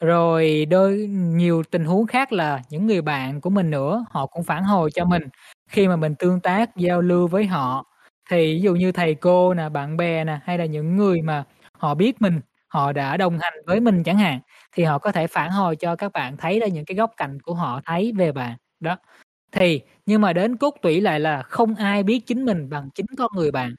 [0.00, 4.44] Rồi đôi nhiều tình huống khác là những người bạn của mình nữa, họ cũng
[4.44, 5.22] phản hồi cho mình
[5.70, 7.84] khi mà mình tương tác, giao lưu với họ.
[8.30, 11.44] Thì ví dụ như thầy cô nè, bạn bè nè, hay là những người mà
[11.72, 14.40] họ biết mình, họ đã đồng hành với mình chẳng hạn,
[14.72, 17.40] thì họ có thể phản hồi cho các bạn thấy ra những cái góc cạnh
[17.42, 18.56] của họ thấy về bạn.
[18.80, 18.96] Đó,
[19.52, 23.06] thì nhưng mà đến cốt tủy lại là không ai biết chính mình bằng chính
[23.18, 23.74] con người bạn.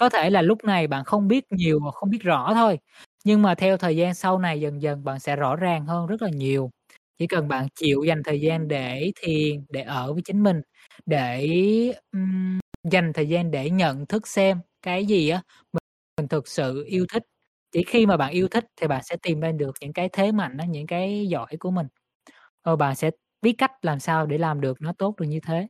[0.00, 2.78] Có thể là lúc này bạn không biết nhiều và không biết rõ thôi,
[3.24, 6.22] nhưng mà theo thời gian sau này dần dần bạn sẽ rõ ràng hơn rất
[6.22, 6.70] là nhiều.
[7.20, 10.62] Chỉ cần bạn chịu dành thời gian để thiền, để ở với chính mình,
[11.06, 11.48] để,
[12.12, 15.80] ừm dành thời gian để nhận thức xem cái gì á mình,
[16.18, 17.22] mình thực sự yêu thích.
[17.72, 20.32] Chỉ khi mà bạn yêu thích thì bạn sẽ tìm ra được những cái thế
[20.32, 21.86] mạnh đó những cái giỏi của mình.
[22.64, 23.10] Rồi bạn sẽ
[23.42, 25.68] biết cách làm sao để làm được nó tốt được như thế.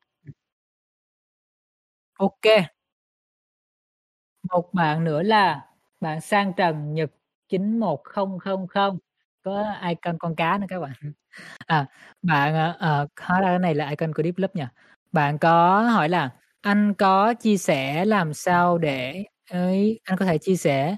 [2.18, 2.46] ok
[4.52, 5.66] Một bạn nữa là
[6.00, 7.10] bạn Sang Trần Nhật
[7.48, 8.98] 91000
[9.42, 10.92] có icon con cá nữa các bạn.
[11.66, 11.86] À,
[12.22, 14.64] bạn, uh, hóa ra cái này là icon của Deep lớp nhỉ?
[15.12, 16.30] Bạn có hỏi là
[16.62, 20.96] "Anh có chia sẻ làm sao để ấy anh có thể chia sẻ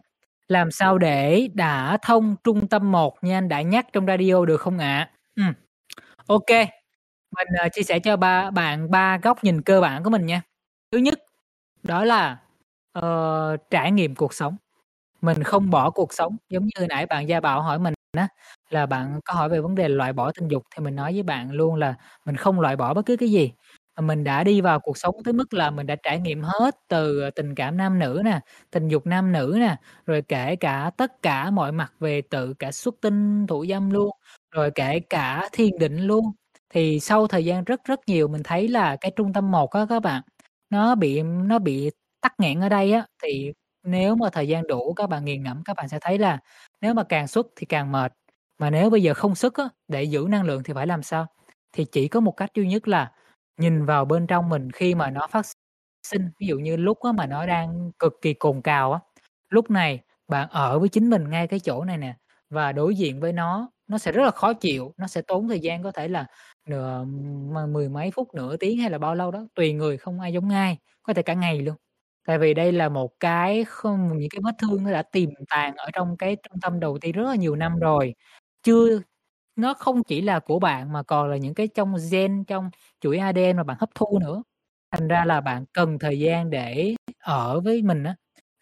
[0.49, 4.61] làm sao để đã thông trung tâm 1 như anh đã nhắc trong radio được
[4.61, 5.45] không ạ?" À?
[5.47, 5.53] Ừ.
[6.29, 6.51] Ok.
[7.37, 10.43] mình, uh, chia sẻ cho ba bạn ba góc nhìn cơ bản của mình nha.
[10.93, 11.21] Thứ nhất
[11.85, 12.39] đó là,
[13.01, 14.57] uh, trải nghiệm cuộc sống.
[15.23, 18.29] Mình không bỏ cuộc sống, giống như nãy bạn Gia Bảo hỏi mình á,
[18.71, 21.23] là bạn có hỏi về vấn đề loại bỏ tình dục thì mình nói với
[21.25, 21.95] bạn luôn là
[22.27, 23.53] mình không loại bỏ bất cứ cái gì,
[23.97, 26.75] À, mình đã đi vào cuộc sống tới mức là mình đã trải nghiệm hết
[26.89, 28.41] từ, ờ, tình cảm nam nữ nè,
[28.71, 29.77] tình dục nam nữ nè,
[30.07, 34.11] rồi kể cả tất cả mọi mặt về tự cả xuất tinh, thủ dâm luôn,
[34.51, 36.25] rồi kể cả thiền định luôn.
[36.71, 39.87] Thì sau thời gian rất rất nhiều mình thấy là cái trung tâm một á
[39.89, 40.23] các bạn,
[40.71, 41.91] nó bị nó bị
[42.21, 43.53] tắc nghẽn ở đây á, thì
[43.87, 46.39] nếu mà thời gian đủ các bạn nghiền ngẫm các bạn sẽ thấy là
[46.81, 48.13] nếu mà càng xuất thì càng mệt,
[48.59, 51.27] mà nếu bây giờ không xuất á, để giữ năng lượng thì phải làm sao?
[51.73, 53.11] Thì chỉ có một cách duy nhất là
[53.59, 55.47] nhìn vào bên trong mình khi mà nó phát
[56.09, 59.01] sinh, ví dụ như lúc mà nó đang cực kỳ cồn cào á,
[59.51, 62.15] lúc này bạn ở với chính mình ngay cái chỗ này nè
[62.51, 65.61] và đối diện với nó, nó sẽ rất là khó chịu, nó sẽ tốn thời
[65.61, 66.27] gian có thể là
[66.69, 67.05] nửa
[67.71, 70.49] mười mấy phút, nửa tiếng hay là bao lâu đó, tùy người không ai giống
[70.51, 71.77] ai, có thể cả ngày luôn.
[72.27, 75.75] Tại vì đây là một cái không những cái vết thương nó đã tiềm tàng
[75.77, 78.15] ở trong cái trung tâm đầu tiên rất là nhiều năm rồi,
[78.63, 79.01] chưa
[79.57, 83.19] nó không chỉ là của bạn mà còn là những cái trong gen, trong chuỗi
[83.19, 84.43] ADN mà bạn hấp thu nữa.
[84.91, 88.15] Thành ra là bạn cần thời gian để ở với mình á.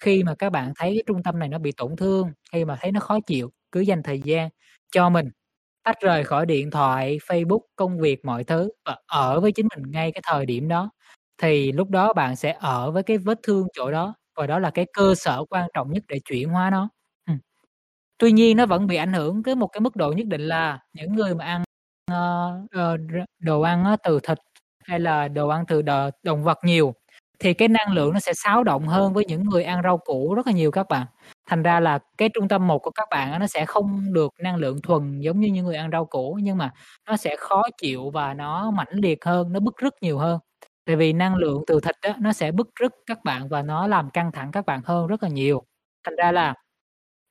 [0.03, 2.77] Khi mà các bạn thấy cái trung tâm này nó bị tổn thương, khi mà
[2.81, 4.49] thấy nó khó chịu, cứ dành thời gian
[4.93, 5.31] cho mình,
[5.85, 9.91] tách rời khỏi điện thoại, Facebook, công việc, mọi thứ và ở với chính mình
[9.93, 10.91] ngay cái thời điểm đó.
[11.43, 14.71] Thì lúc đó bạn sẽ ở với cái vết thương chỗ đó, và đó là
[14.71, 16.89] cái cơ sở quan trọng nhất để chuyển hóa nó.
[18.23, 20.79] Tuy nhiên nó vẫn bị ảnh hưởng tới một cái mức độ nhất định là
[20.93, 21.63] những người mà ăn,
[22.13, 23.01] uh,
[23.39, 24.39] đồ ăn từ thịt
[24.85, 26.95] hay là đồ ăn từ đồ động vật nhiều,
[27.39, 30.35] thì cái năng lượng nó sẽ xáo động hơn với những người ăn rau củ
[30.35, 31.07] rất là nhiều các bạn.
[31.49, 34.57] Thành ra là cái trung tâm một của các bạn nó sẽ không được năng
[34.57, 36.71] lượng thuần giống như những người ăn rau củ, nhưng mà
[37.09, 40.39] nó sẽ khó chịu và nó mãnh liệt hơn, nó bức rứt nhiều hơn.
[40.87, 43.87] Tại vì năng lượng từ thịt đó, nó sẽ bức rứt các bạn và nó
[43.87, 45.63] làm căng thẳng các bạn hơn rất là nhiều.
[46.05, 46.55] Thành ra là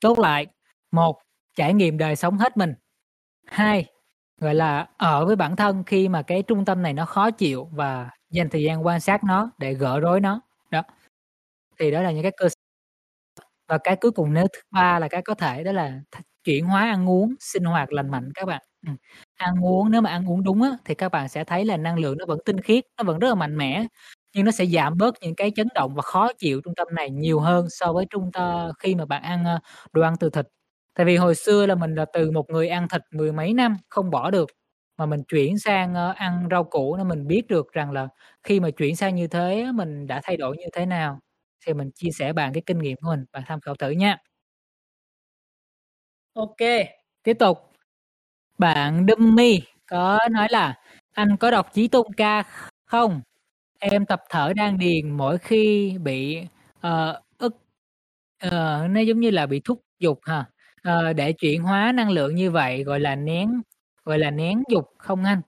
[0.02, 0.48] chốt lại,
[0.92, 1.20] một
[1.58, 2.74] trải nghiệm đời sống hết mình.
[3.48, 3.86] hai
[4.42, 7.70] gọi là, ở với bản thân khi mà cái trung tâm này nó khó chịu
[7.74, 10.42] và dành thời gian quan sát nó để gỡ rối nó.
[10.72, 10.84] Đó.
[11.80, 12.50] Thì đó là những cái cơ
[13.68, 16.00] và cái cuối cùng nếu thứ ba là cái có thể đó là
[16.44, 18.62] chuyển hóa ăn uống, sinh hoạt lành mạnh các bạn.
[18.88, 18.94] ừ.
[19.38, 22.00] ăn uống nếu mà ăn uống đúng á, thì các bạn sẽ thấy là năng
[22.00, 23.86] lượng nó vẫn tinh khiết, nó vẫn rất là mạnh mẽ,
[24.36, 27.10] nhưng nó sẽ giảm bớt những cái chấn động và khó chịu trung tâm này
[27.10, 29.60] nhiều hơn so với trung tâm khi mà bạn ăn, ờ,
[29.94, 30.46] đồ ăn từ thịt.
[30.96, 33.78] Tại vì hồi xưa là mình là từ một người ăn thịt mười mấy năm
[33.90, 34.50] không bỏ được,
[34.98, 38.08] mà mình chuyển sang, ờ, ăn rau củ nên mình biết được rằng là
[38.44, 41.20] khi mà chuyển sang như thế mình đã thay đổi như thế nào.
[41.66, 44.18] Thì mình chia sẻ bạn cái kinh nghiệm của mình, bạn tham khảo thử nha.
[46.34, 46.58] ok
[47.24, 47.58] tiếp tục.
[48.58, 50.80] Bạn Dummy có nói là
[51.14, 52.44] "Anh có đọc Chí Tôn Ca
[52.86, 53.22] không?
[53.80, 56.40] Em tập thở đan điền mỗi khi bị,
[56.88, 57.56] uh, ức
[58.48, 58.52] uh,
[58.92, 60.46] nó giống như là bị thúc giục hả?
[60.84, 63.62] Ờ, để chuyển hóa năng lượng như vậy gọi là nén
[64.06, 65.42] gọi là nén dục không anh?"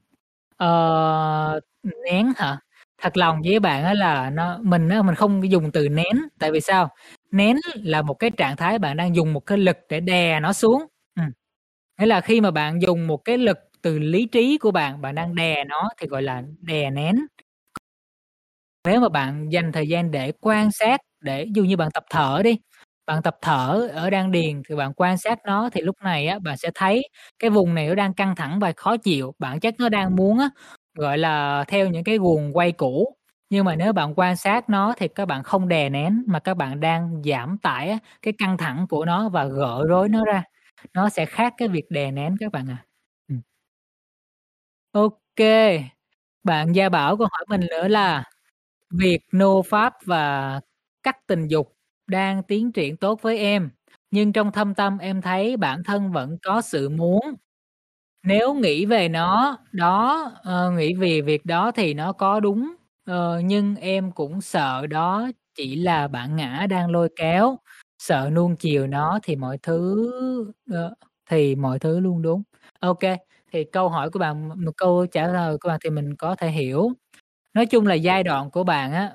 [0.57, 1.59] Ờ,
[2.05, 2.59] nén hả?
[3.01, 6.05] Thật lòng với bạn á là nó mình á, mình không dùng từ nén,
[6.39, 6.89] tại vì sao?
[7.31, 10.53] Nén là một cái trạng thái bạn đang dùng một cái lực để đè nó
[10.53, 10.85] xuống.
[11.15, 11.25] Ừm.
[11.99, 15.15] Nghĩa là khi mà bạn dùng một cái lực từ lý trí của bạn, bạn
[15.15, 17.15] đang đè nó thì gọi là đè nén.
[18.87, 22.03] Nếu mà bạn dành thời gian để quan sát, để ví dụ như bạn tập
[22.09, 22.57] thở đi,
[23.05, 26.39] bạn tập thở ở đan điền thì bạn quan sát nó thì lúc này á,
[26.39, 29.75] bạn sẽ thấy cái vùng này nó đang căng thẳng và khó chịu, bản chất
[29.79, 30.49] nó đang muốn á,
[30.97, 33.17] gọi là, theo những cái guồng quay cũ.
[33.49, 36.57] Nhưng mà nếu bạn quan sát nó thì các bạn không đè nén mà các
[36.57, 40.43] bạn đang giảm tải á, cái căng thẳng của nó và gỡ rối nó ra.
[40.93, 42.77] Nó sẽ khác cái việc đè nén các bạn à.
[43.29, 43.35] Ừ.
[44.91, 45.39] ok.
[46.43, 48.23] Bạn Gia Bảo có hỏi mình nữa là
[48.99, 50.61] "Việc nô pháp và
[51.03, 51.75] cắt tình dục
[52.13, 53.69] đang tiến triển tốt với em,
[54.11, 57.21] nhưng trong thâm tâm em thấy bản thân vẫn có sự muốn.
[58.23, 60.31] Nếu nghĩ về nó đó,
[60.67, 62.75] uh, nghĩ về việc đó thì nó có đúng
[63.11, 67.57] uh, nhưng em cũng sợ đó chỉ là bản ngã đang lôi kéo,
[67.99, 70.11] sợ nuông chiều nó thì mọi thứ
[70.73, 70.93] uh,
[71.29, 72.43] thì mọi thứ luôn đúng.
[72.79, 72.99] ok
[73.53, 76.49] thì câu hỏi của bạn một câu trả lời của bạn thì mình có thể
[76.51, 76.89] hiểu.
[77.53, 79.13] Nói chung là giai đoạn của bạn á,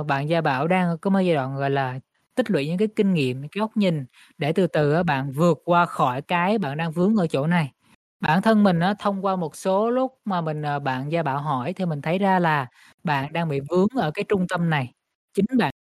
[0.00, 1.98] uh, bạn gia bảo đang có một giai đoạn, gọi là,
[2.38, 4.06] tích lũy những cái kinh nghiệm, những cái góc nhìn
[4.38, 7.72] để từ từ á bạn vượt qua khỏi cái bạn đang vướng ở chỗ này.
[8.20, 11.74] Bản thân mình thông qua một số lúc mà mình, ờ, bạn gia bảo hỏi
[11.74, 12.68] thì mình thấy ra là
[13.04, 14.92] bạn đang bị vướng ở cái trung tâm này,
[15.34, 15.72] chính bạn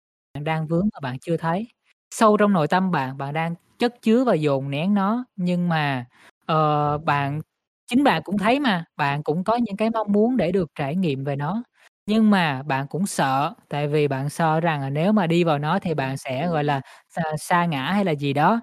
[0.45, 1.67] đang vướng mà bạn chưa thấy.
[2.15, 6.05] Sâu trong nội tâm bạn, bạn đang chất chứa và dồn nén nó, nhưng mà,
[6.53, 7.41] uh, bạn
[7.87, 10.95] chính bạn cũng thấy mà, bạn cũng có những cái mong muốn để được trải
[10.97, 11.63] nghiệm về nó,
[12.07, 15.59] nhưng mà bạn cũng sợ, tại vì bạn sợ rằng là nếu mà đi vào
[15.59, 18.61] nó thì bạn sẽ, gọi là, sa sa ngã hay là gì đó.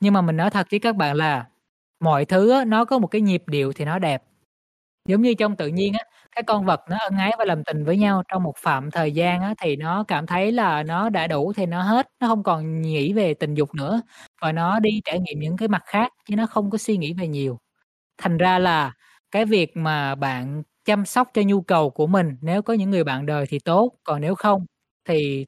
[0.00, 1.46] Nhưng mà mình nói thật với các bạn là
[2.00, 4.22] mọi thứ á, nó có một cái nhịp điệu thì nó đẹp.
[5.08, 6.00] Giống như trong tự nhiên á,
[6.36, 9.12] các con vật nó ân ái và làm tình với nhau trong một phạm thời
[9.12, 12.42] gian á, thì nó cảm thấy là nó đã đủ thì nó hết, nó hông
[12.42, 14.02] còn nghĩ về tình dục nữa
[14.42, 17.14] và nó đi trải nghiệm những cái mặt khác chứ nó không có suy nghĩ
[17.14, 17.58] về nhiều.
[18.18, 18.92] Thành ra là
[19.30, 23.04] cái việc mà bạn chăm sóc cho nhu cầu của mình, nếu có những người
[23.04, 24.66] bạn đời thì tốt, còn nếu không
[25.08, 25.46] thì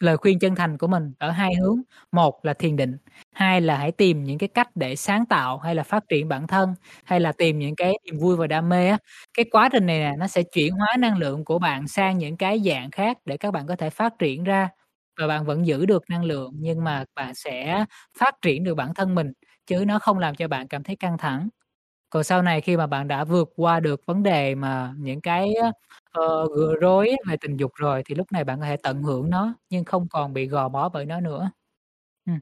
[0.00, 1.82] lời khuyên chân thành của mình ở hai hướng,
[2.12, 2.96] một là thiền định,
[3.34, 6.46] hai là hãy tìm những cái cách để sáng tạo hay là phát triển bản
[6.46, 6.74] thân,
[7.04, 8.98] hay là tìm những cái niềm vui và đam mê á.
[9.34, 12.36] Cái quá trình này nè, nó sẽ chuyển hóa năng lượng của bạn sang những
[12.36, 14.68] cái dạng khác để các bạn có thể phát triển ra
[15.20, 17.84] và bạn vẫn giữ được năng lượng, nhưng mà bạn sẽ
[18.18, 19.32] phát triển được bản thân mình,
[19.66, 21.48] chứ nó không làm cho bạn cảm thấy căng thẳng.
[22.10, 25.54] Còn sau này khi mà bạn đã vượt qua được vấn đề mà những cái
[25.62, 25.70] á,
[26.12, 26.46] ờ,
[26.80, 29.84] rối về tình dục rồi thì lúc này bạn có thể tận hưởng nó, nhưng
[29.84, 31.50] không còn bị gò bó bởi nó nữa.
[32.26, 32.38] Ừm.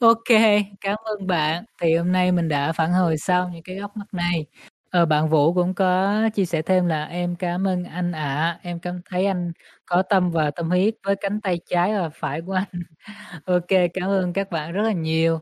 [0.00, 1.64] Ô kê, cảm ơn bạn.
[1.80, 4.46] Thì hôm nay mình đã phản hồi xong những cái góc mắt này.
[4.90, 8.78] Ờ, bạn Vũ cũng có chia sẻ thêm là "Em cảm ơn anh ạ, em
[8.78, 9.52] cảm thấy anh
[9.86, 12.68] có tâm và tâm huyết với cánh tay trái và phải của anh."
[13.46, 15.40] Ô kê, cảm ơn các bạn rất là nhiều.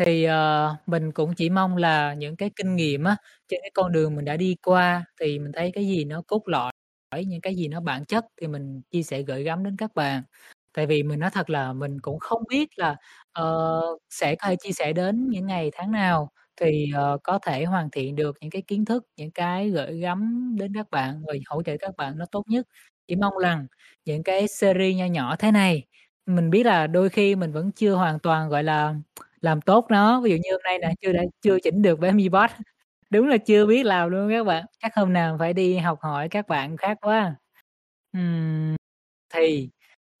[0.00, 3.16] Thì, ờ, mình cũng chỉ mong là những cái kinh nghiệm á,
[3.48, 6.42] trên cái con đường mình đã đi qua thì mình thấy cái gì nó cốt
[6.46, 6.72] lõi,
[7.26, 10.22] những cái gì nó bản chất thì mình chia sẻ gửi gắm đến các bạn.
[10.74, 12.96] Tại vì mình nói thật là mình cũng không biết là,
[13.32, 13.80] ờ,
[14.10, 16.30] sẽ có thể chia sẻ đến những ngày tháng nào
[16.60, 20.50] thì, ờ, có thể hoàn thiện được những cái kiến thức, những cái gửi gắm
[20.58, 22.66] đến các bạn và hỗ trợ các bạn nó tốt nhất.
[23.08, 23.66] Chỉ mong rằng
[24.04, 25.84] những cái series nho nhỏ thế này,
[26.26, 28.94] mình biết là đôi khi mình vẫn chưa hoàn toàn, gọi là,
[29.40, 32.12] làm tốt nó, ví dụ như hôm nay nè, chưa đã chưa chỉnh được với
[32.12, 32.50] MuseBot,
[33.10, 36.28] đúng là chưa biết làm luôn các bạn, chắc hôm nào phải đi học hỏi
[36.28, 37.34] các bạn khác quá.
[38.12, 38.76] Ừm,
[39.34, 39.70] thì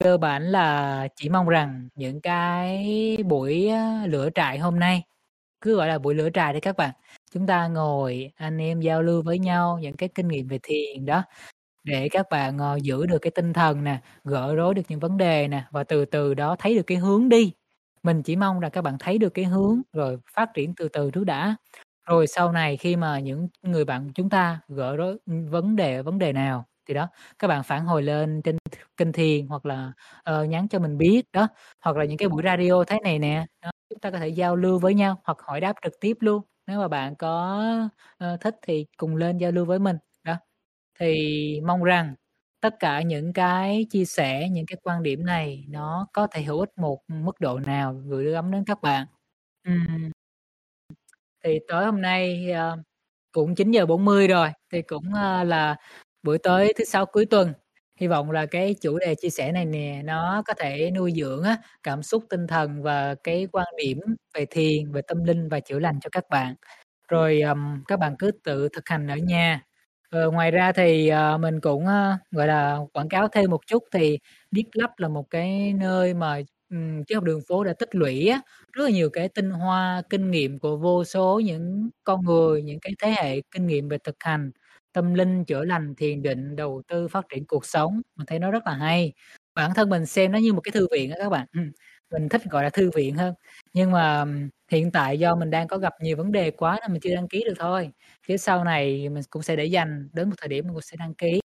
[0.04, 2.86] cơ bản là chỉ mong rằng những cái
[3.26, 3.70] buổi
[4.08, 5.02] lửa trại hôm nay,
[5.60, 6.90] cứ gọi là buổi lửa trại đi các bạn,
[7.34, 11.06] chúng ta ngồi anh em giao lưu với nhau những cái kinh nghiệm về thiền
[11.06, 11.24] đó,
[11.84, 15.16] để các bạn, ờ, giữ được cái tinh thần nè, gỡ rối được những vấn
[15.18, 17.52] đề nè và từ từ đó thấy được cái hướng đi.
[18.02, 21.10] Mình chỉ mong là các bạn thấy được cái hướng rồi phát triển từ từ
[21.10, 21.56] trước đã.
[22.08, 26.02] Rồi sau này khi mà những người bạn chúng ta gỡ rối, ừ, vấn đề
[26.02, 28.56] vấn đề nào thì đó, các bạn phản hồi lên trên
[28.96, 29.92] kênh thiền hoặc là,
[30.42, 31.48] uh, nhắn cho mình biết, đó,
[31.80, 34.56] hoặc là những cái buổi radio thế này nè, đó, chúng ta có thể giao
[34.56, 36.42] lưu với nhau hoặc hỏi đáp trực tiếp luôn.
[36.66, 37.60] Nếu mà bạn có,
[38.34, 40.34] uh, thích thì cùng lên giao lưu với mình, đó.
[41.00, 42.14] Thì mong rằng
[42.60, 46.60] tất cả những cái chia sẻ, những cái quan điểm này nó có thể hữu
[46.60, 49.06] ích một mức độ nào gửi gắm đến các bạn.
[49.66, 50.10] Ừm.
[51.44, 52.78] Thì tối hôm nay, ờ,
[53.32, 55.76] cũng 9:40 rồi, thì cũng, ơ, là
[56.22, 57.52] buổi tối thứ Sáu cuối tuần.
[58.00, 61.42] Hy vọng là cái chủ đề chia sẻ này nè, nó có thể nuôi dưỡng
[61.44, 63.98] á, cảm xúc tinh thần và cái quan điểm
[64.34, 66.54] về thiền, về tâm linh và chữa lành cho các bạn.
[67.08, 69.62] Rồi, ừm, các bạn cứ tự thực hành ở nhà.
[70.10, 73.84] Ờ, ngoài ra thì, ờ, mình cũng, ơ, gọi là, quảng cáo thêm một chút
[73.92, 74.18] thì
[74.50, 78.28] Deep Lab là một cái nơi mà, ừm, triết học đường phố đã tích lũy
[78.28, 78.40] á,
[78.72, 82.78] rất là nhiều cái tinh hoa, kinh nghiệm của vô số những con người, những
[82.80, 84.50] cái thế hệ kinh nghiệm về thực hành,
[84.92, 88.00] tâm linh, chữa lành, thiền định, đầu tư, phát triển cuộc sống.
[88.16, 89.12] Mình thấy nó rất là hay.
[89.54, 91.70] Bản thân mình xem nó như một cái thư viện á các bạn, ừm,
[92.12, 93.34] mình thích gọi là thư viện hơn.
[93.72, 94.24] Nhưng mà
[94.72, 97.28] hiện tại do mình đang có gặp nhiều vấn đề quá nên mình chưa đăng
[97.28, 97.90] ký được thôi,
[98.28, 100.96] chứ sau này mình cũng sẽ để dành đến một thời điểm mình cũng sẽ
[101.00, 101.40] đăng ký.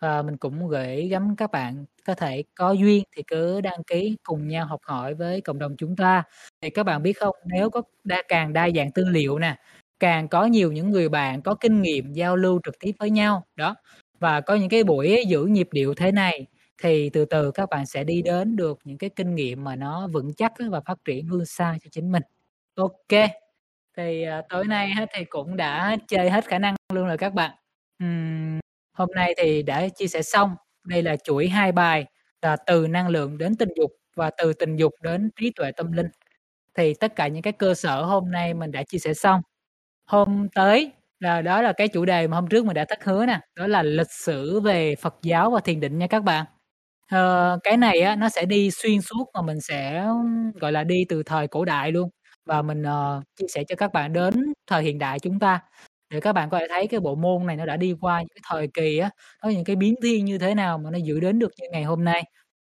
[0.00, 4.16] và mình cũng gửi gắm các bạn có thể có duyên thì cứ đăng ký
[4.22, 6.22] cùng nhau học hỏi với cộng đồng chúng ta.
[6.62, 9.56] Thì các bạn biết không, nếu có đa càng đa dạng tư liệu nè,
[10.00, 13.44] càng có nhiều những người bạn có kinh nghiệm giao lưu trực tiếp với nhau,
[13.56, 13.74] đó,
[14.20, 16.46] và có những cái buổi giữ nhịp điệu thế này
[16.80, 20.08] thì từ từ các bạn sẽ đi đến được những cái kinh nghiệm mà nó
[20.08, 22.22] vững chắc và phát triển vươn xa cho chính mình.
[22.74, 23.30] Ok,
[23.96, 27.50] thì, à, tối nay thì cũng đã chơi hết khả năng luôn rồi các bạn.
[28.92, 30.56] Hôm nay thì đã chia sẻ xong.
[30.86, 32.06] Đây là chuỗi hai bài
[32.42, 35.92] là từ năng lượng đến tình dục và từ tình dục đến trí tuệ tâm
[35.92, 36.08] linh.
[36.74, 39.42] Thì tất cả những cái cơ sở hôm nay mình đã chia sẻ xong.
[40.06, 43.26] Hôm tới là đó là cái chủ đề mà hôm trước mình đã thất hứa
[43.26, 46.46] nè, đó là lịch sử về Phật giáo và thiền định nha các bạn.
[47.10, 50.06] Ờ, cái này á, nó sẽ đi xuyên suốt mà mình sẽ,
[50.60, 52.10] gọi là, đi từ thời cổ đại luôn
[52.46, 55.60] và mình, ờ, chia sẻ cho các bạn đến thời hiện đại chúng ta,
[56.10, 58.28] để các bạn có thể thấy cái bộ môn này nó đã đi qua những
[58.34, 59.10] cái thời kỳ á,
[59.42, 61.82] có những cái biến thiên như thế nào mà nó giữ đến được như ngày
[61.84, 62.22] hôm nay.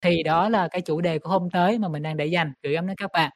[0.02, 2.72] Thì đó là cái chủ đề của hôm tới mà mình đang để dành gửi
[2.74, 3.30] gắm đến các bạn.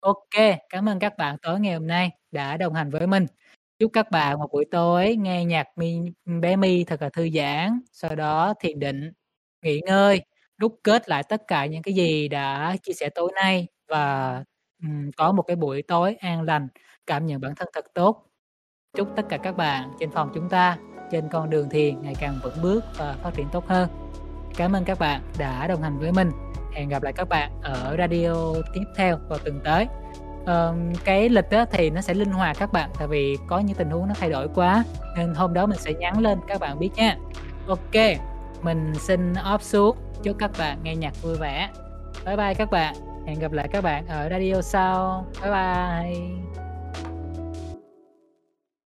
[0.00, 3.26] OK, cảm ơn các bạn tối ngày hôm nay đã đồng hành với mình.
[3.78, 5.96] Chúc các bạn một buổi tối nghe nhạc mi
[6.40, 9.12] bé mi thật là thư giãn, sau đó thiền định,
[9.64, 10.20] nghỉ ngơi,
[10.58, 14.44] đúc kết lại tất cả những cái gì đã chia sẻ tối nay và,
[14.82, 16.68] um, có một cái buổi tối an lành,
[17.06, 18.26] cảm nhận bản thân thật tốt.
[18.96, 20.78] Chúc tất cả các bạn trên phòng chúng ta
[21.10, 23.88] trên con đường thiền ngày càng vững bước và phát triển tốt hơn.
[24.56, 26.30] Cảm ơn các bạn đã đồng hành với mình.
[26.74, 28.34] Hẹn gặp lại các bạn ở radio
[28.74, 29.86] tiếp theo vào tuần tới.
[30.46, 30.74] Ờ,
[31.04, 33.90] cái lịch đó thì nó sẽ linh hoạt các bạn, tại vì có những tình
[33.90, 34.84] huống nó thay đổi quá,
[35.16, 37.16] nên hôm đó mình sẽ nhắn lên các bạn biết nha.
[37.66, 37.94] OK,
[38.62, 41.70] mình xin off xuống, chúc các bạn nghe nhạc vui vẻ.
[42.26, 42.94] Bye bye các bạn,
[43.26, 45.26] hẹn gặp lại các bạn ở radio sau.
[45.42, 46.65] Bye bye.